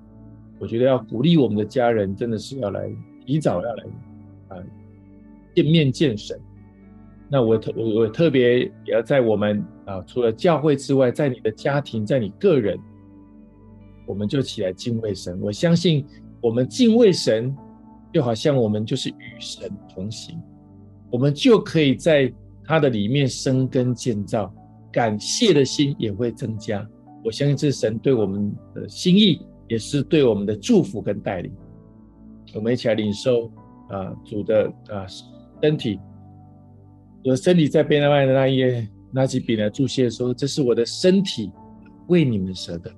[0.58, 2.92] 我觉得要鼓励我们的家人，真的是要来
[3.24, 3.84] 提早要来
[4.48, 4.56] 啊
[5.54, 6.38] 见面见神。
[7.28, 12.78] 那我特我我特别也要在我们啊除了教会之外，在你的家庭，在你个人。
[14.06, 15.38] 我们就起来敬畏神。
[15.40, 16.04] 我相信，
[16.40, 17.56] 我们敬畏神，
[18.12, 20.36] 就好像我们就是与神同行，
[21.12, 22.32] 我们就可以在
[22.64, 24.52] 他的里面生根建造，
[24.90, 26.84] 感谢的心也会增加。
[27.24, 31.52] 我相信这是神对我们的心意，也是对我们的祝福跟带领。
[32.52, 33.48] 我们一起来领受
[33.90, 35.06] 啊，主的啊
[35.62, 36.00] 身体，
[37.24, 41.52] 我的身体在变卖的那一页，拿起笔来注谢说：“这是我的身体，
[42.08, 42.90] 为你们舍的。”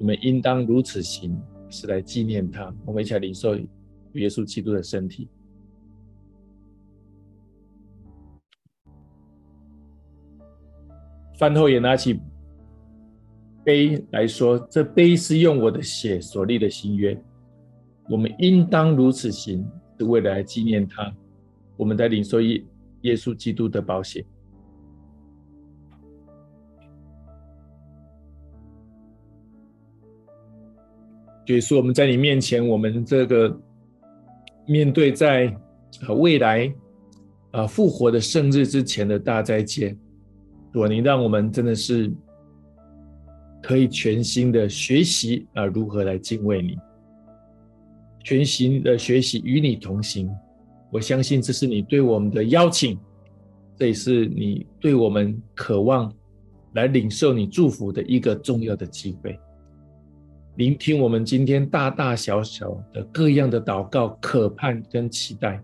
[0.00, 1.36] 你们应当如此行，
[1.68, 2.72] 是来纪念他。
[2.86, 5.28] 我们一起来领受耶稣基督的身体。
[11.36, 12.20] 饭后也拿起
[13.64, 17.20] 杯来说：“这杯是用我的血所立的新约。
[18.08, 21.12] 我们应当如此行，是为了来纪念他。
[21.78, 22.62] 我们在领受耶
[23.02, 24.22] 耶稣基督的宝血。”
[31.46, 33.58] 所以说，我们在你面前，我们这个
[34.66, 35.50] 面对在
[36.10, 36.70] 未来
[37.52, 39.96] 啊复活的圣日之前的大灾劫，
[40.74, 42.12] 主，你让我们真的是
[43.62, 46.76] 可以全心的学习啊如何来敬畏你，
[48.22, 50.28] 全心的学习与你同行。
[50.90, 52.98] 我相信这是你对我们的邀请，
[53.76, 56.12] 这也是你对我们渴望
[56.74, 59.38] 来领受你祝福的一个重要的机会。
[60.56, 65.62] 聆听我们今天大大小小的各样的祷告、渴盼跟期待，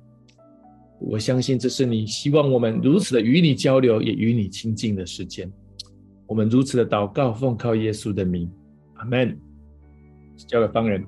[1.00, 5.50] 我相信这是你希望我们如此的与你交流，也与你亲近的时间。
[6.26, 8.50] 我们如此的祷告，奉靠耶稣的名，
[8.94, 9.36] 阿门。
[10.48, 11.04] 交给方人。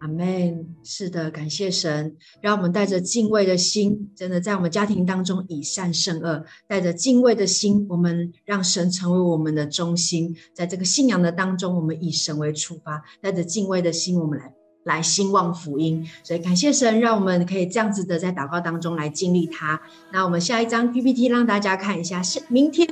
[0.00, 0.74] 阿门。
[0.82, 14.52] 是的，感谢神，让我们带着敬畏的心，真的在我们家庭当中以善胜恶，带着敬畏的心，我们让神成为我们的中心，在这个信仰的当中，我们以神为出发，带着敬畏的心，我们来
[14.84, 16.08] 来兴旺福音。
[16.22, 19.80] 所以感谢神，让我们可以这样子的在祷告当中来经历它。
[20.12, 22.88] 那我们下一张 PPT 让大家看一下，是明天。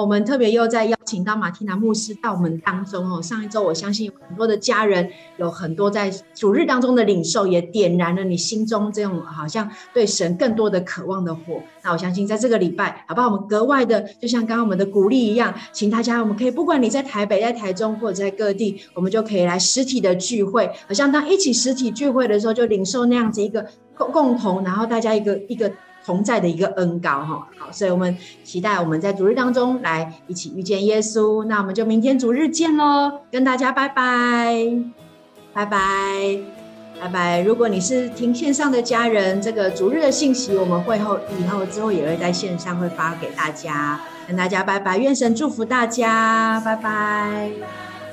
[0.00, 3.20] 我们特别又在邀请到马蒂娜牧师到我们当中哦。
[3.20, 11.60] 上一周我相信有很多的家人，有很多在主日当中的领受，也点燃了你心中这种好像对神更多的渴望的火。
[11.82, 13.28] 那我相信在这个礼拜，好不好？
[13.28, 20.70] 我们格外的，就像刚刚我们的鼓励一样，请大家，我们可以不管你在台北、在台中或者在各地，我们就可以来实体的聚会。
[20.86, 25.70] 好像当一起实体聚会的时候，就领受那样子一个共共同，然后大家一个一个。
[26.08, 31.44] 同在的一个恩膏哈，好，所以我们期待我们在主日当中来一起遇见耶稣。
[31.44, 34.56] 那我们就明天主日见喽，跟大家拜拜，
[35.52, 36.38] 拜拜，
[36.98, 37.40] 拜拜。
[37.42, 47.50] 如果你是听线上的家人，这个主日的信息，我们会后以后之后也会在线上会发给大家，跟大家拜拜，愿神祝福大家，拜拜。